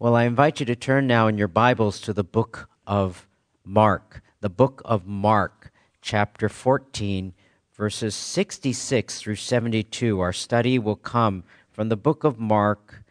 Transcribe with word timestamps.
Well, 0.00 0.14
I 0.14 0.26
invite 0.26 0.60
you 0.60 0.66
to 0.66 0.76
turn 0.76 1.08
now 1.08 1.26
in 1.26 1.38
your 1.38 1.48
Bibles 1.48 2.00
to 2.02 2.12
the 2.12 2.22
book 2.22 2.68
of 2.86 3.26
Mark, 3.64 4.22
the 4.40 4.48
book 4.48 4.80
of 4.84 5.08
Mark, 5.08 5.72
chapter 6.00 6.48
14, 6.48 7.34
verses 7.76 8.14
66 8.14 9.18
through 9.18 9.34
72. 9.34 10.20
Our 10.20 10.32
study 10.32 10.78
will 10.78 10.94
come 10.94 11.42
from 11.72 11.88
the 11.88 11.96
book 11.96 12.22
of 12.22 12.38
Mark, 12.38 13.02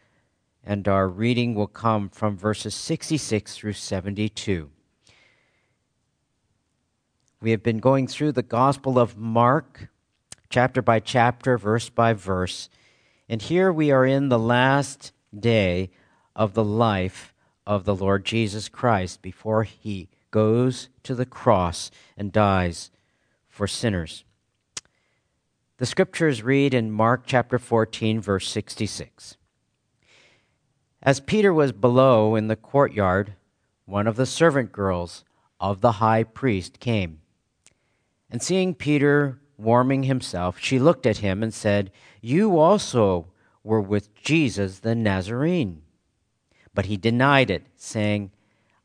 and 0.64 0.88
our 0.88 1.10
reading 1.10 1.54
will 1.54 1.66
come 1.66 2.08
from 2.08 2.38
verses 2.38 2.74
66 2.74 3.54
through 3.54 3.74
72. 3.74 4.70
We 7.42 7.50
have 7.50 7.62
been 7.62 7.80
going 7.80 8.06
through 8.06 8.32
the 8.32 8.42
Gospel 8.42 8.98
of 8.98 9.14
Mark, 9.14 9.90
chapter 10.48 10.80
by 10.80 11.00
chapter, 11.00 11.58
verse 11.58 11.90
by 11.90 12.14
verse, 12.14 12.70
and 13.28 13.42
here 13.42 13.70
we 13.70 13.90
are 13.90 14.06
in 14.06 14.30
the 14.30 14.38
last 14.38 15.12
day 15.38 15.90
of 16.38 16.54
the 16.54 16.64
life 16.64 17.34
of 17.66 17.84
the 17.84 17.96
Lord 17.96 18.24
Jesus 18.24 18.68
Christ 18.68 19.20
before 19.20 19.64
he 19.64 20.08
goes 20.30 20.88
to 21.02 21.16
the 21.16 21.26
cross 21.26 21.90
and 22.16 22.32
dies 22.32 22.90
for 23.48 23.66
sinners. 23.66 24.24
The 25.78 25.86
scriptures 25.86 26.44
read 26.44 26.74
in 26.74 26.92
Mark 26.92 27.24
chapter 27.26 27.58
14, 27.58 28.20
verse 28.20 28.48
66. 28.48 29.36
As 31.02 31.20
Peter 31.20 31.52
was 31.52 31.72
below 31.72 32.36
in 32.36 32.46
the 32.46 32.56
courtyard, 32.56 33.34
one 33.84 34.06
of 34.06 34.16
the 34.16 34.26
servant 34.26 34.70
girls 34.70 35.24
of 35.58 35.80
the 35.80 35.92
high 35.92 36.22
priest 36.22 36.78
came. 36.78 37.20
And 38.30 38.42
seeing 38.42 38.74
Peter 38.74 39.40
warming 39.56 40.04
himself, 40.04 40.58
she 40.60 40.78
looked 40.78 41.04
at 41.04 41.18
him 41.18 41.42
and 41.42 41.52
said, 41.52 41.90
You 42.20 42.58
also 42.58 43.26
were 43.64 43.80
with 43.80 44.14
Jesus 44.14 44.80
the 44.80 44.94
Nazarene. 44.94 45.82
But 46.74 46.86
he 46.86 46.96
denied 46.96 47.50
it, 47.50 47.66
saying, 47.76 48.30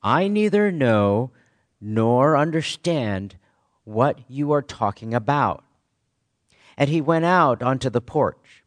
I 0.02 0.28
neither 0.28 0.72
know 0.72 1.32
nor 1.80 2.38
understand 2.38 3.36
what 3.84 4.20
you 4.30 4.52
are 4.52 4.62
talking 4.62 5.14
about. 5.14 5.64
And 6.78 6.90
he 6.90 7.02
went 7.02 7.26
out 7.26 7.62
onto 7.62 7.90
the 7.90 8.02
porch. 8.02 8.64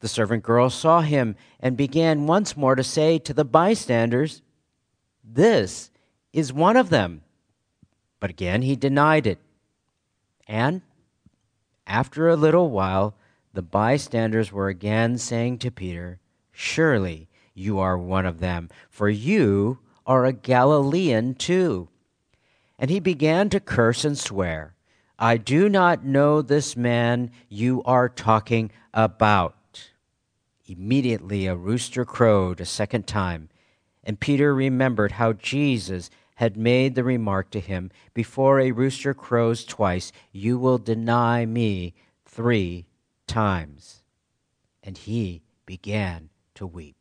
The 0.00 0.08
servant 0.08 0.42
girl 0.42 0.68
saw 0.70 1.00
him 1.00 1.36
and 1.60 1.76
began 1.76 2.26
once 2.26 2.56
more 2.56 2.74
to 2.74 2.84
say 2.84 3.18
to 3.18 3.32
the 3.32 3.44
bystanders, 3.44 4.42
This 5.24 5.90
is 6.32 6.52
one 6.52 6.76
of 6.76 6.90
them. 6.90 7.22
But 8.20 8.30
again 8.30 8.62
he 8.62 8.76
denied 8.76 9.26
it. 9.26 9.38
And 10.46 10.82
after 11.86 12.28
a 12.28 12.36
little 12.36 12.70
while, 12.70 13.14
the 13.52 13.62
bystanders 13.62 14.52
were 14.52 14.68
again 14.68 15.18
saying 15.18 15.58
to 15.58 15.70
Peter, 15.70 16.20
Surely 16.52 17.28
you 17.56 17.78
are 17.78 17.98
one 17.98 18.26
of 18.26 18.38
them, 18.38 18.68
for 18.90 19.08
you 19.08 19.78
are 20.06 20.24
a 20.24 20.32
Galilean 20.32 21.34
too. 21.34 21.88
And 22.78 22.90
he 22.90 23.00
began 23.00 23.48
to 23.50 23.60
curse 23.60 24.04
and 24.04 24.18
swear, 24.18 24.74
I 25.18 25.38
do 25.38 25.68
not 25.68 26.04
know 26.04 26.42
this 26.42 26.76
man 26.76 27.30
you 27.48 27.82
are 27.84 28.08
talking 28.08 28.70
about. 28.92 29.54
Immediately 30.66 31.46
a 31.46 31.56
rooster 31.56 32.04
crowed 32.04 32.60
a 32.60 32.66
second 32.66 33.06
time, 33.06 33.48
and 34.04 34.20
Peter 34.20 34.54
remembered 34.54 35.12
how 35.12 35.32
Jesus 35.32 36.10
had 36.36 36.56
made 36.56 36.94
the 36.94 37.04
remark 37.04 37.50
to 37.50 37.60
him, 37.60 37.90
Before 38.12 38.60
a 38.60 38.70
rooster 38.70 39.14
crows 39.14 39.64
twice, 39.64 40.12
you 40.32 40.58
will 40.58 40.78
deny 40.78 41.46
me 41.46 41.94
three 42.26 42.84
times. 43.26 44.02
And 44.82 44.98
he 44.98 45.42
began 45.64 46.28
to 46.54 46.66
weep. 46.66 46.95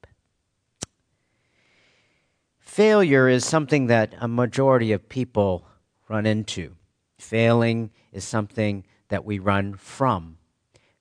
Failure 2.75 3.29
is 3.29 3.45
something 3.45 3.87
that 3.87 4.13
a 4.19 4.27
majority 4.27 4.91
of 4.91 5.07
people 5.07 5.65
run 6.09 6.25
into. 6.25 6.75
Failing 7.17 7.89
is 8.11 8.25
something 8.25 8.83
that 9.07 9.23
we 9.23 9.39
run 9.39 9.75
from. 9.75 10.37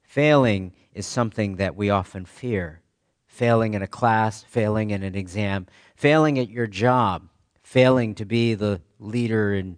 Failing 0.04 0.72
is 0.92 1.04
something 1.04 1.56
that 1.56 1.74
we 1.74 1.90
often 1.90 2.26
fear. 2.26 2.80
Failing 3.26 3.74
in 3.74 3.82
a 3.82 3.88
class, 3.88 4.44
failing 4.44 4.90
in 4.90 5.02
an 5.02 5.16
exam, 5.16 5.66
failing 5.96 6.38
at 6.38 6.48
your 6.48 6.68
job, 6.68 7.28
failing 7.64 8.14
to 8.14 8.24
be 8.24 8.54
the 8.54 8.80
leader 9.00 9.52
in 9.52 9.76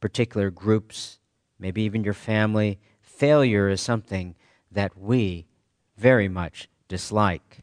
particular 0.00 0.50
groups, 0.50 1.20
maybe 1.56 1.82
even 1.82 2.02
your 2.02 2.14
family. 2.14 2.80
Failure 3.00 3.68
is 3.68 3.80
something 3.80 4.34
that 4.72 4.98
we 4.98 5.46
very 5.96 6.26
much 6.26 6.68
dislike. 6.88 7.60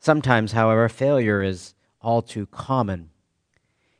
Sometimes, 0.00 0.50
however, 0.50 0.88
failure 0.88 1.44
is 1.44 1.74
all 2.00 2.22
too 2.22 2.46
common. 2.46 3.10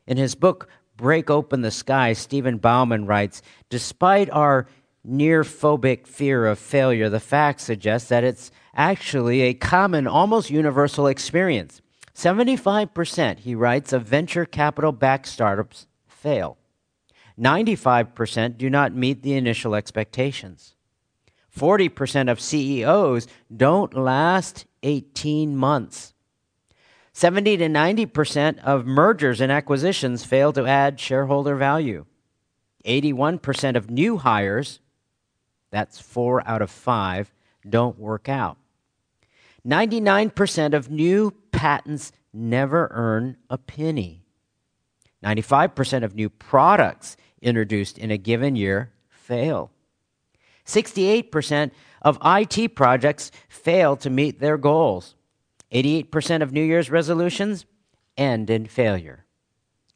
In 0.06 0.16
his 0.16 0.34
book, 0.34 0.68
Break 0.96 1.30
Open 1.30 1.62
the 1.62 1.70
Sky, 1.70 2.12
Stephen 2.12 2.58
Bauman 2.58 3.06
writes 3.06 3.42
Despite 3.68 4.30
our 4.30 4.66
near 5.02 5.42
phobic 5.42 6.06
fear 6.06 6.46
of 6.46 6.58
failure, 6.58 7.08
the 7.08 7.20
facts 7.20 7.64
suggest 7.64 8.08
that 8.08 8.24
it's 8.24 8.50
actually 8.74 9.42
a 9.42 9.54
common, 9.54 10.06
almost 10.06 10.50
universal 10.50 11.06
experience. 11.06 11.80
75%, 12.14 13.38
he 13.38 13.54
writes, 13.54 13.92
of 13.92 14.02
venture 14.02 14.44
capital 14.44 14.92
backed 14.92 15.26
startups 15.26 15.86
fail. 16.06 16.58
95% 17.38 18.58
do 18.58 18.68
not 18.68 18.94
meet 18.94 19.22
the 19.22 19.32
initial 19.32 19.74
expectations. 19.74 20.74
40% 21.56 22.30
of 22.30 22.40
CEOs 22.40 23.26
don't 23.54 23.94
last 23.94 24.66
18 24.82 25.56
months. 25.56 26.12
70 27.20 27.58
to 27.58 27.66
90% 27.66 28.60
of 28.60 28.86
mergers 28.86 29.42
and 29.42 29.53
acquisitions 29.53 30.25
fail 30.25 30.54
to 30.54 30.64
add 30.64 30.98
shareholder 30.98 31.54
value. 31.54 32.06
81% 32.86 33.76
of 33.76 33.91
new 33.91 34.16
hires, 34.16 34.81
that's 35.70 36.00
four 36.00 36.42
out 36.48 36.62
of 36.62 36.70
five, 36.70 37.30
don't 37.69 37.98
work 37.98 38.30
out. 38.30 38.56
99% 39.69 40.72
of 40.72 40.91
new 40.91 41.30
patents 41.53 42.10
never 42.32 42.88
earn 42.91 43.36
a 43.50 43.59
penny. 43.59 44.25
95% 45.22 46.04
of 46.04 46.14
new 46.14 46.30
products 46.30 47.19
introduced 47.42 47.98
in 47.98 48.10
a 48.10 48.16
given 48.16 48.56
year 48.56 48.92
fail. 49.10 49.70
68% 50.64 51.70
of 52.00 52.19
IT 52.25 52.75
projects 52.75 53.30
fail 53.50 53.94
to 53.97 54.09
meet 54.09 54.41
their 54.41 54.56
goals. 54.56 55.16
88% 55.72 56.42
of 56.42 56.53
New 56.53 56.62
Year's 56.62 56.91
resolutions 56.91 57.66
end 58.16 58.50
in 58.50 58.66
failure. 58.66 59.25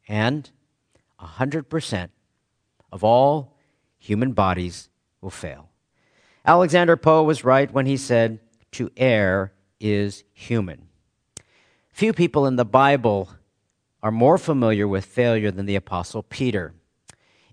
And 0.09 0.51
100% 1.21 2.09
of 2.93 3.03
all 3.05 3.57
human 3.99 4.33
bodies 4.33 4.89
will 5.21 5.31
fail. 5.31 5.71
Alexander 6.47 6.97
Pope 6.97 7.27
was 7.27 7.45
right 7.45 7.73
when 7.73 7.87
he 7.87 7.97
said, 7.97 8.39
To 8.73 8.91
err 8.97 9.53
is 9.81 10.25
human. 10.33 10.89
Few 11.91 12.13
people 12.13 12.47
in 12.47 12.57
the 12.57 12.65
Bible 12.65 13.31
are 14.03 14.11
more 14.11 14.37
familiar 14.37 14.87
with 14.87 15.07
failure 15.07 15.51
than 15.51 15.67
the 15.67 15.77
Apostle 15.77 16.23
Peter. 16.23 16.75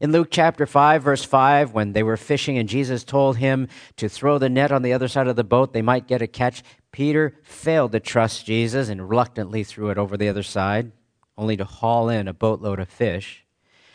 In 0.01 0.11
Luke 0.11 0.29
chapter 0.31 0.65
5, 0.65 1.03
verse 1.03 1.23
5, 1.23 1.73
when 1.73 1.93
they 1.93 2.01
were 2.01 2.17
fishing 2.17 2.57
and 2.57 2.67
Jesus 2.67 3.03
told 3.03 3.37
him 3.37 3.67
to 3.97 4.09
throw 4.09 4.39
the 4.39 4.49
net 4.49 4.71
on 4.71 4.81
the 4.81 4.93
other 4.93 5.07
side 5.07 5.27
of 5.27 5.35
the 5.35 5.43
boat, 5.43 5.73
they 5.73 5.83
might 5.83 6.07
get 6.07 6.23
a 6.23 6.27
catch, 6.27 6.63
Peter 6.91 7.37
failed 7.43 7.91
to 7.91 7.99
trust 7.99 8.47
Jesus 8.47 8.89
and 8.89 9.07
reluctantly 9.07 9.63
threw 9.63 9.91
it 9.91 9.99
over 9.99 10.17
the 10.17 10.27
other 10.27 10.41
side, 10.41 10.91
only 11.37 11.55
to 11.55 11.65
haul 11.65 12.09
in 12.09 12.27
a 12.27 12.33
boatload 12.33 12.79
of 12.79 12.89
fish. 12.89 13.45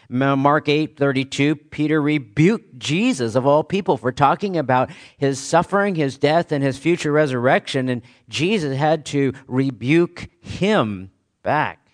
Mark 0.09 0.69
8:32 0.69 1.57
Peter 1.73 2.01
rebuked 2.01 2.79
Jesus 2.79 3.35
of 3.35 3.45
all 3.45 3.65
people 3.65 3.97
for 3.97 4.13
talking 4.13 4.57
about 4.57 4.93
his 5.17 5.41
suffering, 5.41 5.97
his 5.97 6.17
death 6.19 6.53
and 6.53 6.63
his 6.63 6.79
future 6.79 7.11
resurrection 7.11 7.89
and 7.89 8.03
Jesus 8.29 8.79
had 8.79 9.05
to 9.07 9.33
rebuke 9.49 10.29
him 10.41 11.11
back. 11.43 11.91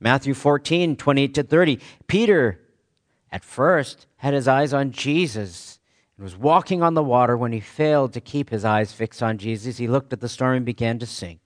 Matthew 0.00 0.32
14:28 0.32 1.34
to 1.34 1.42
30 1.42 1.80
Peter 2.06 2.64
at 3.30 3.44
first 3.44 4.06
had 4.16 4.34
his 4.34 4.48
eyes 4.48 4.72
on 4.72 4.90
Jesus 4.90 5.78
and 6.16 6.24
was 6.24 6.36
walking 6.36 6.82
on 6.82 6.94
the 6.94 7.02
water 7.02 7.36
when 7.36 7.52
he 7.52 7.60
failed 7.60 8.12
to 8.12 8.20
keep 8.20 8.50
his 8.50 8.64
eyes 8.64 8.92
fixed 8.92 9.22
on 9.22 9.38
Jesus. 9.38 9.78
He 9.78 9.86
looked 9.86 10.12
at 10.12 10.20
the 10.20 10.28
storm 10.28 10.56
and 10.56 10.66
began 10.66 10.98
to 10.98 11.06
sink. 11.06 11.40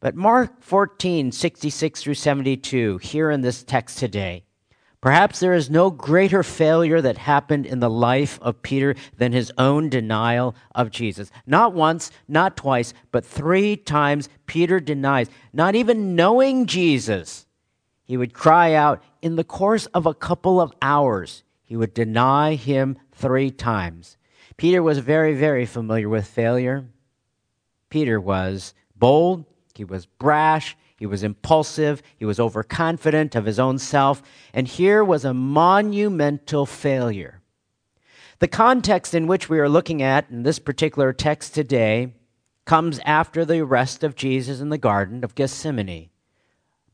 But 0.00 0.14
Mark 0.14 0.62
14, 0.62 1.32
66 1.32 2.02
through 2.02 2.14
72, 2.14 2.98
here 2.98 3.30
in 3.30 3.40
this 3.40 3.62
text 3.62 3.98
today, 3.98 4.44
perhaps 5.00 5.40
there 5.40 5.54
is 5.54 5.70
no 5.70 5.90
greater 5.90 6.42
failure 6.42 7.00
that 7.00 7.16
happened 7.16 7.64
in 7.64 7.80
the 7.80 7.88
life 7.88 8.38
of 8.42 8.62
Peter 8.62 8.94
than 9.16 9.32
his 9.32 9.50
own 9.56 9.88
denial 9.88 10.54
of 10.74 10.90
Jesus. 10.90 11.30
Not 11.46 11.72
once, 11.72 12.10
not 12.28 12.56
twice, 12.56 12.92
but 13.12 13.24
three 13.24 13.76
times 13.76 14.28
Peter 14.46 14.78
denies, 14.78 15.28
not 15.52 15.74
even 15.74 16.14
knowing 16.14 16.66
Jesus. 16.66 17.43
He 18.04 18.16
would 18.16 18.34
cry 18.34 18.74
out 18.74 19.02
in 19.22 19.36
the 19.36 19.44
course 19.44 19.86
of 19.86 20.06
a 20.06 20.14
couple 20.14 20.60
of 20.60 20.72
hours, 20.82 21.42
he 21.64 21.76
would 21.76 21.94
deny 21.94 22.54
him 22.54 22.98
three 23.12 23.50
times. 23.50 24.16
Peter 24.56 24.82
was 24.82 24.98
very, 24.98 25.34
very 25.34 25.66
familiar 25.66 26.08
with 26.08 26.26
failure. 26.26 26.86
Peter 27.88 28.20
was 28.20 28.74
bold, 28.94 29.44
he 29.74 29.84
was 29.84 30.06
brash, 30.06 30.76
he 30.96 31.06
was 31.06 31.22
impulsive, 31.22 32.02
he 32.16 32.24
was 32.24 32.38
overconfident 32.38 33.34
of 33.34 33.46
his 33.46 33.58
own 33.58 33.78
self, 33.78 34.22
and 34.52 34.68
here 34.68 35.02
was 35.02 35.24
a 35.24 35.34
monumental 35.34 36.66
failure. 36.66 37.40
The 38.38 38.48
context 38.48 39.14
in 39.14 39.26
which 39.26 39.48
we 39.48 39.58
are 39.58 39.68
looking 39.68 40.02
at 40.02 40.28
in 40.30 40.42
this 40.42 40.58
particular 40.58 41.12
text 41.12 41.54
today 41.54 42.12
comes 42.64 43.00
after 43.04 43.44
the 43.44 43.60
arrest 43.60 44.04
of 44.04 44.14
Jesus 44.14 44.60
in 44.60 44.68
the 44.68 44.78
Garden 44.78 45.24
of 45.24 45.34
Gethsemane. 45.34 46.10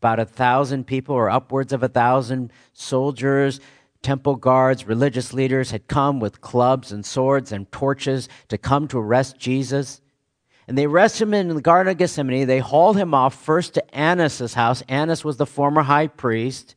About 0.00 0.19
a 0.19 0.25
thousand 0.25 0.87
people, 0.87 1.14
or 1.14 1.29
upwards 1.29 1.75
of 1.75 1.82
a 1.82 1.88
thousand 1.88 2.55
soldiers, 2.73 3.61
temple 4.00 4.37
guards, 4.37 4.87
religious 4.87 5.35
leaders 5.35 5.73
had 5.73 5.88
come 5.88 6.20
with 6.20 6.41
clubs 6.41 6.91
and 6.91 7.05
swords 7.05 7.52
and 7.52 7.70
torches 7.70 8.26
to 8.49 8.56
come 8.56 8.88
to 8.88 8.99
arrest 8.99 9.38
Jesus. 9.38 10.00
And 10.67 10.79
they 10.79 10.87
arrest 10.87 11.20
him 11.20 11.35
in 11.35 11.49
the 11.49 11.61
Garden 11.61 11.91
of 11.91 11.99
Gethsemane. 11.99 12.47
They 12.47 12.61
haul 12.61 12.94
him 12.94 13.12
off 13.12 13.35
first 13.35 13.75
to 13.75 13.94
Annas' 13.94 14.55
house. 14.55 14.82
Annas 14.88 15.23
was 15.23 15.37
the 15.37 15.44
former 15.44 15.82
high 15.82 16.06
priest. 16.06 16.76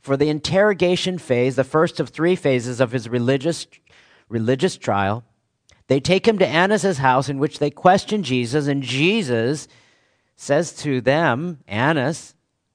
For 0.00 0.18
the 0.18 0.28
interrogation 0.28 1.16
phase, 1.16 1.56
the 1.56 1.64
first 1.64 1.98
of 1.98 2.10
three 2.10 2.36
phases 2.36 2.78
of 2.78 2.92
his 2.92 3.08
religious, 3.08 3.66
religious 4.28 4.76
trial, 4.76 5.24
they 5.86 5.98
take 5.98 6.28
him 6.28 6.36
to 6.38 6.46
Annas' 6.46 6.98
house 6.98 7.30
in 7.30 7.38
which 7.38 7.58
they 7.58 7.70
question 7.70 8.22
Jesus, 8.22 8.66
and 8.66 8.82
Jesus 8.82 9.66
says 10.36 10.72
to 10.82 11.00
them, 11.00 11.60
Annas, 11.66 12.34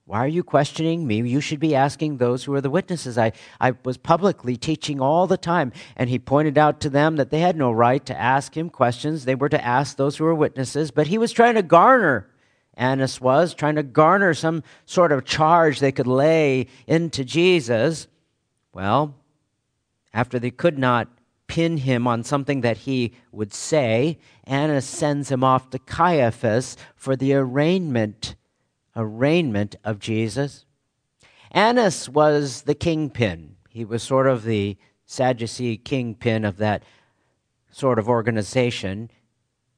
why 0.10 0.20
are 0.20 0.28
you 0.28 0.44
questioning 0.44 1.06
me? 1.06 1.18
You 1.18 1.40
should 1.40 1.60
be 1.60 1.76
asking 1.76 2.18
those 2.18 2.44
who 2.44 2.54
are 2.56 2.62
the 2.62 2.70
witnesses. 2.72 3.16
I, 3.16 3.32
I 3.62 3.74
was 3.84 3.98
publicly 3.98 4.58
teaching 4.58 5.00
all 5.00 5.28
the 5.28 5.38
time. 5.38 5.72
And 5.96 6.10
he 6.10 6.18
pointed 6.18 6.58
out 6.58 6.80
to 6.82 6.90
them 6.90 7.18
that 7.18 7.30
they 7.30 7.42
had 7.42 7.56
no 7.56 7.72
right 7.72 8.04
to 8.08 8.20
ask 8.20 8.58
him 8.58 8.72
questions. 8.72 9.26
They 9.26 9.36
were 9.36 9.50
to 9.50 9.64
ask 9.64 9.98
those 9.98 10.18
who 10.18 10.24
were 10.24 10.34
witnesses. 10.34 10.90
But 10.90 11.06
he 11.06 11.20
was 11.20 11.32
trying 11.32 11.54
to 11.54 11.62
garner, 11.62 12.28
Annas 12.74 13.22
was, 13.22 13.54
trying 13.54 13.76
to 13.76 13.84
garner 13.84 14.34
some 14.34 14.64
sort 14.88 15.12
of 15.12 15.26
charge 15.26 15.80
they 15.80 15.92
could 15.92 16.08
lay 16.08 16.66
into 16.88 17.24
Jesus. 17.24 18.08
Well, 18.74 19.14
after 20.12 20.40
they 20.40 20.50
could 20.50 20.80
not 20.80 21.08
pin 21.50 21.78
him 21.78 22.08
on 22.08 22.24
something 22.24 22.62
that 22.62 22.78
he 22.78 23.12
would 23.34 23.54
say, 23.54 24.18
Annas 24.46 24.86
sends 24.86 25.30
him 25.30 25.44
off 25.44 25.70
to 25.72 25.80
Caiaphas 25.80 26.78
for 26.96 27.18
the 27.18 27.34
arraignment 27.34 28.36
arraignment 28.96 29.76
of 29.84 30.00
Jesus. 30.00 30.66
Annas 31.52 32.08
was 32.08 32.64
the 32.64 32.76
kingpin. 32.76 33.56
He 33.70 33.84
was 33.84 34.04
sort 34.04 34.28
of 34.28 34.44
the 34.44 34.78
Sadducee 35.06 35.78
kingpin 35.78 36.46
of 36.46 36.58
that 36.58 36.84
sort 37.72 37.98
of 37.98 38.08
organization. 38.08 39.10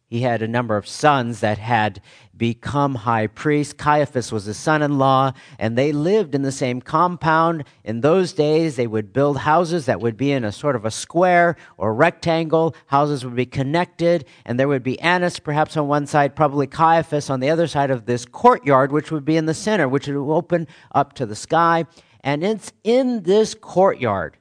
He 0.07 0.21
had 0.21 0.41
a 0.41 0.47
number 0.47 0.75
of 0.75 0.88
sons 0.88 1.39
that 1.39 1.57
had 1.57 2.01
become 2.41 2.95
high 2.95 3.27
priest. 3.27 3.77
Caiaphas 3.77 4.31
was 4.31 4.45
his 4.45 4.57
son 4.57 4.81
in 4.81 4.97
law, 4.97 5.31
and 5.59 5.77
they 5.77 5.91
lived 5.91 6.33
in 6.33 6.41
the 6.41 6.51
same 6.51 6.81
compound. 6.81 7.63
In 7.83 8.01
those 8.01 8.33
days, 8.33 8.77
they 8.77 8.88
would 8.88 9.13
build 9.13 9.38
houses 9.38 9.85
that 9.85 10.01
would 10.01 10.17
be 10.17 10.31
in 10.31 10.43
a 10.43 10.51
sort 10.51 10.75
of 10.75 10.83
a 10.83 10.89
square 10.89 11.55
or 11.77 11.93
rectangle. 11.93 12.75
Houses 12.88 13.23
would 13.23 13.35
be 13.35 13.45
connected, 13.45 14.25
and 14.43 14.59
there 14.59 14.67
would 14.67 14.81
be 14.81 14.99
Annas 15.01 15.38
perhaps 15.38 15.77
on 15.77 15.88
one 15.88 16.07
side, 16.07 16.35
probably 16.35 16.65
Caiaphas 16.65 17.29
on 17.29 17.41
the 17.41 17.49
other 17.51 17.67
side 17.67 17.91
of 17.91 18.07
this 18.07 18.25
courtyard, 18.25 18.91
which 18.91 19.11
would 19.11 19.23
be 19.23 19.38
in 19.38 19.45
the 19.45 19.53
center, 19.53 19.88
which 19.88 20.07
would 20.07 20.17
open 20.17 20.67
up 20.95 21.13
to 21.13 21.27
the 21.27 21.35
sky. 21.35 21.85
And 22.21 22.43
it's 22.43 22.73
in 22.83 23.21
this 23.21 23.53
courtyard 23.53 24.35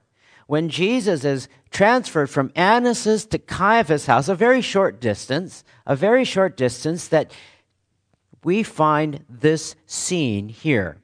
when 0.46 0.70
Jesus 0.70 1.22
is 1.22 1.50
transferred 1.70 2.30
from 2.30 2.50
Annas's 2.56 3.26
to 3.26 3.38
Caiaphas' 3.38 4.06
house, 4.06 4.26
a 4.30 4.34
very 4.34 4.62
short 4.62 5.02
distance, 5.02 5.64
a 5.86 5.94
very 5.94 6.24
short 6.24 6.56
distance 6.56 7.06
that 7.08 7.30
we 8.44 8.62
find 8.62 9.24
this 9.28 9.76
scene 9.86 10.48
here. 10.48 10.98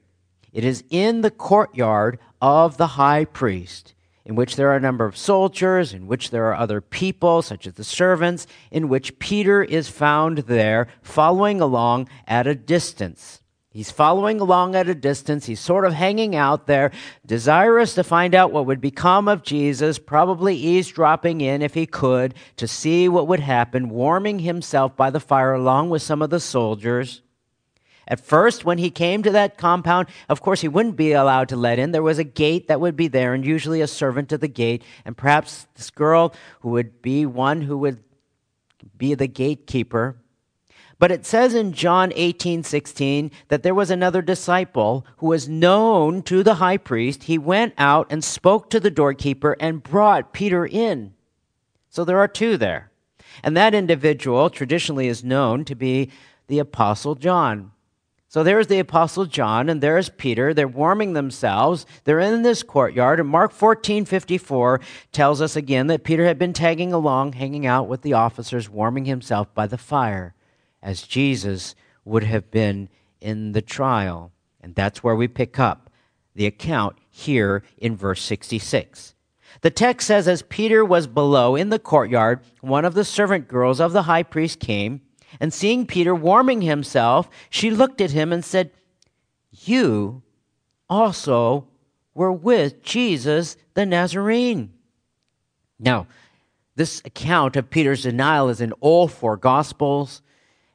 It 0.53 0.63
is 0.63 0.83
in 0.89 1.21
the 1.21 1.31
courtyard 1.31 2.19
of 2.41 2.77
the 2.77 2.87
high 2.87 3.25
priest, 3.25 3.93
in 4.25 4.35
which 4.35 4.55
there 4.55 4.69
are 4.71 4.75
a 4.75 4.81
number 4.81 5.05
of 5.05 5.17
soldiers, 5.17 5.93
in 5.93 6.07
which 6.07 6.31
there 6.31 6.45
are 6.47 6.55
other 6.55 6.81
people, 6.81 7.41
such 7.41 7.67
as 7.67 7.73
the 7.73 7.83
servants, 7.83 8.47
in 8.71 8.89
which 8.89 9.19
Peter 9.19 9.63
is 9.63 9.87
found 9.87 10.39
there 10.39 10.87
following 11.01 11.61
along 11.61 12.09
at 12.27 12.47
a 12.47 12.55
distance. 12.55 13.41
He's 13.69 13.91
following 13.91 14.39
along 14.39 14.75
at 14.75 14.89
a 14.89 14.95
distance. 14.95 15.45
He's 15.45 15.59
sort 15.59 15.85
of 15.85 15.93
hanging 15.93 16.35
out 16.35 16.65
there, 16.65 16.89
desirous 17.27 17.93
to 17.93 18.03
find 18.03 18.33
out 18.33 18.51
what 18.51 18.65
would 18.65 18.81
become 18.81 19.27
of 19.27 19.43
Jesus, 19.43 19.99
probably 19.99 20.55
eavesdropping 20.55 21.41
in 21.41 21.61
if 21.61 21.75
he 21.75 21.85
could 21.85 22.33
to 22.55 22.67
see 22.67 23.07
what 23.07 23.27
would 23.27 23.41
happen, 23.41 23.89
warming 23.89 24.39
himself 24.39 24.95
by 24.95 25.11
the 25.11 25.19
fire 25.19 25.53
along 25.53 25.91
with 25.91 26.01
some 26.01 26.23
of 26.23 26.31
the 26.31 26.39
soldiers. 26.39 27.21
At 28.07 28.21
first, 28.21 28.63
when 28.63 28.77
he 28.77 28.89
came 28.89 29.21
to 29.23 29.31
that 29.31 29.57
compound, 29.57 30.07
of 30.29 30.41
course, 30.41 30.61
he 30.61 30.67
wouldn't 30.67 30.95
be 30.95 31.11
allowed 31.11 31.49
to 31.49 31.57
let 31.57 31.79
in. 31.79 31.91
There 31.91 32.01
was 32.01 32.19
a 32.19 32.23
gate 32.23 32.67
that 32.67 32.79
would 32.79 32.95
be 32.95 33.07
there, 33.07 33.33
and 33.33 33.45
usually 33.45 33.81
a 33.81 33.87
servant 33.87 34.31
at 34.31 34.39
the 34.39 34.47
gate, 34.47 34.83
and 35.03 35.17
perhaps 35.17 35.67
this 35.75 35.89
girl 35.89 36.33
who 36.61 36.69
would 36.69 37.01
be 37.01 37.25
one 37.25 37.61
who 37.61 37.77
would 37.77 38.01
be 38.97 39.13
the 39.13 39.27
gatekeeper. 39.27 40.17
But 40.99 41.11
it 41.11 41.25
says 41.25 41.53
in 41.53 41.73
John 41.73 42.11
18, 42.15 42.63
16 42.63 43.29
that 43.49 43.61
there 43.61 43.75
was 43.75 43.91
another 43.91 44.21
disciple 44.21 45.05
who 45.17 45.27
was 45.27 45.47
known 45.47 46.23
to 46.23 46.41
the 46.41 46.55
high 46.55 46.77
priest. 46.77 47.23
He 47.23 47.37
went 47.37 47.73
out 47.77 48.07
and 48.09 48.23
spoke 48.23 48.69
to 48.71 48.79
the 48.79 48.89
doorkeeper 48.89 49.55
and 49.59 49.83
brought 49.83 50.33
Peter 50.33 50.65
in. 50.65 51.13
So 51.89 52.03
there 52.03 52.17
are 52.17 52.27
two 52.27 52.57
there. 52.57 52.89
And 53.43 53.55
that 53.55 53.75
individual 53.75 54.49
traditionally 54.49 55.07
is 55.07 55.23
known 55.23 55.65
to 55.65 55.75
be 55.75 56.09
the 56.47 56.57
Apostle 56.57 57.13
John. 57.13 57.71
So 58.29 58.43
there's 58.43 58.67
the 58.67 58.79
Apostle 58.79 59.25
John, 59.25 59.69
and 59.69 59.79
there's 59.79 60.09
Peter. 60.09 60.53
They're 60.53 60.67
warming 60.67 61.13
themselves. 61.13 61.85
They're 62.03 62.19
in 62.19 62.41
this 62.41 62.61
courtyard. 62.61 63.21
And 63.21 63.29
Mark 63.29 63.53
14 63.53 64.03
54 64.03 64.81
tells 65.13 65.41
us 65.41 65.55
again 65.55 65.87
that 65.87 66.03
Peter 66.03 66.25
had 66.25 66.37
been 66.37 66.51
tagging 66.51 66.91
along, 66.91 67.33
hanging 67.33 67.65
out 67.65 67.87
with 67.87 68.01
the 68.01 68.13
officers, 68.13 68.69
warming 68.69 69.05
himself 69.05 69.53
by 69.53 69.65
the 69.65 69.77
fire 69.77 70.33
as 70.81 71.03
Jesus 71.03 71.73
would 72.03 72.23
have 72.23 72.51
been 72.51 72.89
in 73.21 73.53
the 73.53 73.61
trial. 73.61 74.31
And 74.61 74.75
that's 74.75 75.03
where 75.03 75.15
we 75.15 75.29
pick 75.29 75.57
up 75.57 75.89
the 76.35 76.45
account 76.45 76.97
here 77.09 77.63
in 77.77 77.95
verse 77.95 78.21
66. 78.21 79.15
The 79.61 79.71
text 79.71 80.05
says, 80.05 80.27
As 80.27 80.41
Peter 80.41 80.83
was 80.83 81.07
below 81.07 81.55
in 81.55 81.69
the 81.69 81.79
courtyard, 81.79 82.41
one 82.61 82.85
of 82.85 82.93
the 82.93 83.05
servant 83.05 83.47
girls 83.47 83.79
of 83.79 83.93
the 83.93 84.03
high 84.03 84.23
priest 84.23 84.59
came, 84.59 85.01
and 85.39 85.53
seeing 85.53 85.85
Peter 85.85 86.13
warming 86.13 86.61
himself, 86.61 87.29
she 87.49 87.69
looked 87.69 88.01
at 88.01 88.11
him 88.11 88.31
and 88.33 88.43
said, 88.43 88.71
You 89.51 90.23
also 90.89 91.67
were 92.13 92.31
with 92.31 92.83
Jesus 92.83 93.57
the 93.73 93.85
Nazarene. 93.85 94.73
Now, 95.79 96.07
this 96.75 97.01
account 97.05 97.55
of 97.55 97.69
Peter's 97.69 98.03
denial 98.03 98.49
is 98.49 98.61
in 98.61 98.71
all 98.73 99.07
four 99.07 99.37
Gospels. 99.37 100.21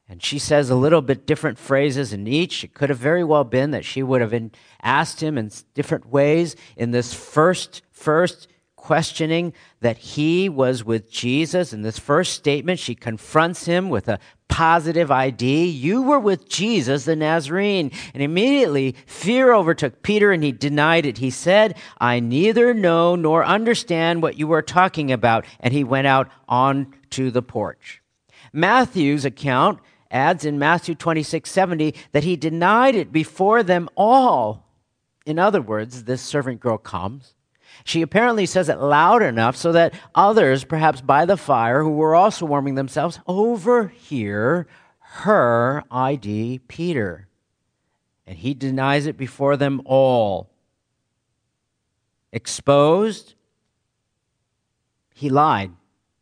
And 0.08 0.22
she 0.22 0.38
says 0.38 0.68
a 0.68 0.74
little 0.74 1.00
bit 1.00 1.26
different 1.26 1.58
phrases 1.58 2.12
in 2.12 2.26
each. 2.28 2.64
It 2.64 2.74
could 2.74 2.90
have 2.90 2.98
very 2.98 3.24
well 3.24 3.44
been 3.44 3.70
that 3.70 3.84
she 3.84 4.02
would 4.02 4.20
have 4.20 4.50
asked 4.82 5.22
him 5.22 5.38
in 5.38 5.50
different 5.72 6.06
ways 6.06 6.54
in 6.76 6.90
this 6.90 7.14
first, 7.14 7.80
first 7.90 8.46
questioning 8.76 9.54
that 9.80 9.96
he 9.96 10.50
was 10.50 10.84
with 10.84 11.10
Jesus. 11.10 11.72
In 11.72 11.80
this 11.80 11.98
first 11.98 12.34
statement, 12.34 12.78
she 12.78 12.94
confronts 12.94 13.64
him 13.64 13.88
with 13.88 14.06
a 14.08 14.18
positive 14.52 15.10
ID. 15.10 15.64
You 15.64 16.02
were 16.02 16.18
with 16.18 16.46
Jesus, 16.46 17.06
the 17.06 17.16
Nazarene. 17.16 17.90
And 18.12 18.22
immediately 18.22 18.94
fear 19.06 19.54
overtook 19.54 20.02
Peter 20.02 20.30
and 20.30 20.44
he 20.44 20.52
denied 20.52 21.06
it. 21.06 21.16
He 21.16 21.30
said, 21.30 21.74
I 21.98 22.20
neither 22.20 22.74
know 22.74 23.16
nor 23.16 23.46
understand 23.46 24.20
what 24.20 24.38
you 24.38 24.52
are 24.52 24.60
talking 24.60 25.10
about. 25.10 25.46
And 25.58 25.72
he 25.72 25.84
went 25.84 26.06
out 26.06 26.30
on 26.46 26.92
to 27.10 27.30
the 27.30 27.40
porch. 27.40 28.02
Matthew's 28.52 29.24
account 29.24 29.80
adds 30.10 30.44
in 30.44 30.58
Matthew 30.58 30.94
26 30.94 31.50
70 31.50 31.94
that 32.12 32.24
he 32.24 32.36
denied 32.36 32.94
it 32.94 33.10
before 33.10 33.62
them 33.62 33.88
all. 33.96 34.68
In 35.24 35.38
other 35.38 35.62
words, 35.62 36.04
this 36.04 36.20
servant 36.20 36.60
girl 36.60 36.76
comes. 36.76 37.34
She 37.84 38.02
apparently 38.02 38.46
says 38.46 38.68
it 38.68 38.78
loud 38.78 39.22
enough 39.22 39.56
so 39.56 39.72
that 39.72 39.94
others, 40.14 40.64
perhaps 40.64 41.00
by 41.00 41.24
the 41.24 41.36
fire, 41.36 41.82
who 41.82 41.90
were 41.90 42.14
also 42.14 42.46
warming 42.46 42.74
themselves, 42.74 43.20
overhear 43.26 44.66
her 45.00 45.82
ID, 45.90 46.60
Peter. 46.68 47.28
And 48.26 48.38
he 48.38 48.54
denies 48.54 49.06
it 49.06 49.16
before 49.16 49.56
them 49.56 49.82
all. 49.84 50.50
Exposed, 52.32 53.34
he 55.14 55.28
lied 55.28 55.72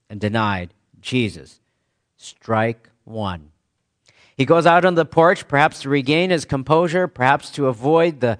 and 0.09 0.21
denied 0.21 0.75
Jesus. 1.01 1.61
Strike 2.17 2.91
one. 3.05 3.53
He 4.37 4.45
goes 4.45 4.67
out 4.67 4.85
on 4.85 4.95
the 4.95 5.05
porch, 5.05 5.47
perhaps 5.47 5.83
to 5.83 5.89
regain 5.89 6.31
his 6.31 6.45
composure, 6.45 7.07
perhaps 7.07 7.51
to 7.51 7.67
avoid 7.69 8.21
the 8.21 8.39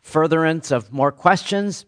furtherance 0.00 0.70
of 0.70 0.92
more 0.92 1.12
questions. 1.12 1.86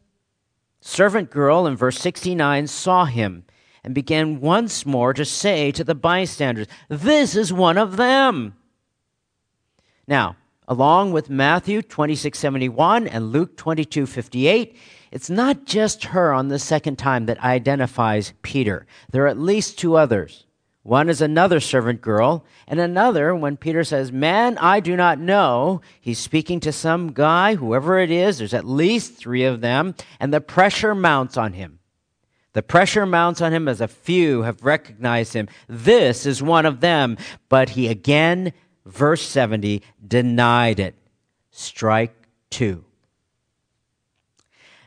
Servant 0.81 1.31
girl 1.31 1.67
in 1.67 1.77
verse 1.77 1.99
69 1.99 2.67
saw 2.67 3.05
him 3.05 3.45
and 3.85 3.95
began 3.95 4.41
once 4.41 4.85
more 4.87 5.13
to 5.13 5.25
say 5.25 5.73
to 5.73 5.85
the 5.85 5.95
bystanders, 5.95 6.67
This 6.89 7.35
is 7.35 7.53
one 7.53 7.79
of 7.79 7.97
them. 7.97 8.57
Now, 10.07 10.37
along 10.67 11.13
with 11.13 11.31
Matthew 11.31 11.83
26:71 11.83 13.07
and 13.07 13.33
Luke 13.33 13.57
22:58, 13.57 14.77
it's 15.11 15.31
not 15.31 15.65
just 15.65 16.05
her 16.07 16.33
on 16.33 16.49
the 16.49 16.59
second 16.59 16.97
time 16.97 17.27
that 17.27 17.43
identifies 17.43 18.35
Peter. 18.43 18.87
There 19.11 19.25
are 19.25 19.29
at 19.29 19.39
least 19.39 19.79
two 19.79 19.97
others. 19.97 20.45
One 20.83 21.09
is 21.09 21.21
another 21.21 21.61
servant 21.61 22.01
girl, 22.01 22.45
and 22.67 22.81
another, 22.81 23.35
when 23.35 23.57
Peter 23.57 23.85
says, 23.85 24.11
Man, 24.11 24.57
I 24.59 24.81
do 24.81 24.97
not 24.97 25.19
know, 25.19 25.83
he's 26.01 26.19
speaking 26.19 26.61
to 26.61 26.73
some 26.73 27.13
guy, 27.13 27.57
whoever 27.57 27.99
it 27.99 28.11
is, 28.11 28.39
there's 28.39 28.55
at 28.55 28.65
least 28.65 29.15
three 29.15 29.45
of 29.45 29.61
them, 29.61 29.95
and 30.19 30.33
the 30.33 30.41
pressure 30.41 30.95
mounts 30.95 31.37
on 31.37 31.53
him. 31.53 31.79
The 32.55 32.63
pressure 32.63 33.07
mounts 33.07 33.41
on 33.41 33.53
him 33.53 33.69
as 33.69 33.81
a 33.81 33.89
few 33.89 34.43
have 34.43 34.65
recognized 34.65 35.35
him. 35.35 35.49
This 35.69 36.27
is 36.27 36.43
one 36.43 36.67
of 36.67 36.81
them. 36.81 37.17
But 37.49 37.71
he 37.71 37.89
again, 37.89 38.53
verse 38.85 39.23
70, 39.23 39.83
denied 40.07 40.81
it. 40.81 40.97
Strike 41.51 42.15
two. 42.51 42.85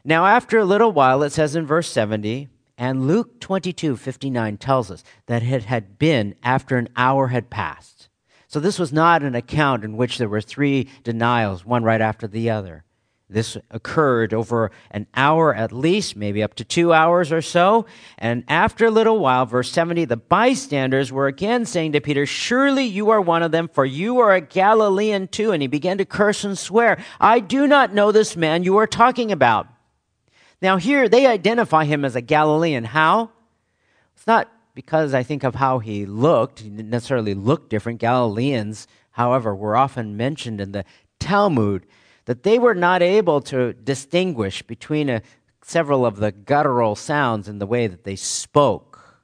Now, 0.03 0.25
after 0.25 0.57
a 0.57 0.65
little 0.65 0.91
while, 0.91 1.21
it 1.23 1.29
says 1.29 1.55
in 1.55 1.65
verse 1.65 1.87
70, 1.87 2.49
and 2.81 3.05
Luke 3.05 3.39
22 3.39 3.95
59 3.95 4.57
tells 4.57 4.89
us 4.89 5.03
that 5.27 5.43
it 5.43 5.65
had 5.65 5.99
been 5.99 6.33
after 6.41 6.77
an 6.77 6.89
hour 6.95 7.27
had 7.27 7.51
passed. 7.51 8.09
So 8.47 8.59
this 8.59 8.79
was 8.79 8.91
not 8.91 9.21
an 9.21 9.35
account 9.35 9.83
in 9.83 9.97
which 9.97 10.17
there 10.17 10.27
were 10.27 10.41
three 10.41 10.89
denials, 11.03 11.63
one 11.63 11.83
right 11.83 12.01
after 12.01 12.27
the 12.27 12.49
other. 12.49 12.83
This 13.29 13.55
occurred 13.69 14.33
over 14.33 14.71
an 14.89 15.05
hour 15.13 15.53
at 15.53 15.71
least, 15.71 16.15
maybe 16.15 16.41
up 16.41 16.55
to 16.55 16.63
two 16.63 16.91
hours 16.91 17.31
or 17.31 17.43
so. 17.43 17.85
And 18.17 18.43
after 18.47 18.87
a 18.87 18.91
little 18.91 19.19
while, 19.19 19.45
verse 19.45 19.69
70, 19.69 20.05
the 20.05 20.17
bystanders 20.17 21.11
were 21.11 21.27
again 21.27 21.65
saying 21.65 21.91
to 21.91 22.01
Peter, 22.01 22.25
Surely 22.25 22.85
you 22.85 23.11
are 23.11 23.21
one 23.21 23.43
of 23.43 23.51
them, 23.51 23.67
for 23.67 23.85
you 23.85 24.17
are 24.17 24.33
a 24.33 24.41
Galilean 24.41 25.27
too. 25.27 25.51
And 25.51 25.61
he 25.61 25.67
began 25.67 25.99
to 25.99 26.05
curse 26.05 26.43
and 26.43 26.57
swear, 26.57 26.97
I 27.19 27.41
do 27.41 27.67
not 27.67 27.93
know 27.93 28.11
this 28.11 28.35
man 28.35 28.63
you 28.63 28.77
are 28.77 28.87
talking 28.87 29.31
about. 29.31 29.67
Now, 30.61 30.77
here 30.77 31.09
they 31.09 31.25
identify 31.25 31.85
him 31.85 32.05
as 32.05 32.15
a 32.15 32.21
Galilean. 32.21 32.83
How? 32.83 33.31
It's 34.15 34.27
not 34.27 34.51
because 34.75 35.13
I 35.13 35.23
think 35.23 35.43
of 35.43 35.55
how 35.55 35.79
he 35.79 36.05
looked. 36.05 36.59
He 36.59 36.69
didn't 36.69 36.89
necessarily 36.89 37.33
look 37.33 37.69
different. 37.69 37.99
Galileans, 37.99 38.87
however, 39.11 39.55
were 39.55 39.75
often 39.75 40.15
mentioned 40.15 40.61
in 40.61 40.71
the 40.71 40.85
Talmud 41.19 41.85
that 42.25 42.43
they 42.43 42.59
were 42.59 42.75
not 42.75 43.01
able 43.01 43.41
to 43.41 43.73
distinguish 43.73 44.61
between 44.61 45.09
a, 45.09 45.21
several 45.63 46.05
of 46.05 46.17
the 46.17 46.31
guttural 46.31 46.95
sounds 46.95 47.47
in 47.47 47.59
the 47.59 47.65
way 47.65 47.87
that 47.87 48.03
they 48.03 48.15
spoke. 48.15 49.21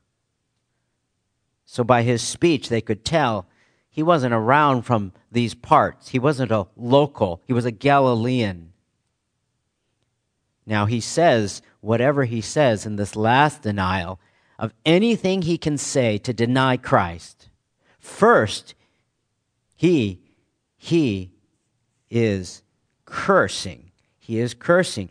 So, 1.65 1.83
by 1.83 2.01
his 2.01 2.21
speech, 2.23 2.69
they 2.69 2.81
could 2.81 3.05
tell 3.05 3.45
he 3.89 4.01
wasn't 4.01 4.33
around 4.33 4.83
from 4.83 5.13
these 5.31 5.53
parts. 5.53 6.09
He 6.09 6.19
wasn't 6.19 6.51
a 6.51 6.67
local, 6.75 7.41
he 7.45 7.53
was 7.53 7.65
a 7.65 7.71
Galilean. 7.71 8.73
Now, 10.67 10.85
he 10.85 10.99
says 10.99 11.61
whatever 11.79 12.25
he 12.25 12.41
says 12.41 12.85
in 12.85 12.97
this 12.97 13.15
last 13.15 13.61
denial 13.61 14.19
of 14.59 14.73
anything 14.85 15.41
he 15.41 15.57
can 15.57 15.77
say 15.77 16.17
to 16.19 16.33
deny 16.33 16.75
Christ. 16.75 17.49
First, 17.99 18.75
he, 19.75 20.19
he 20.75 21.31
is 22.09 22.63
cursing. 23.05 23.91
He 24.19 24.39
is 24.39 24.53
cursing. 24.53 25.09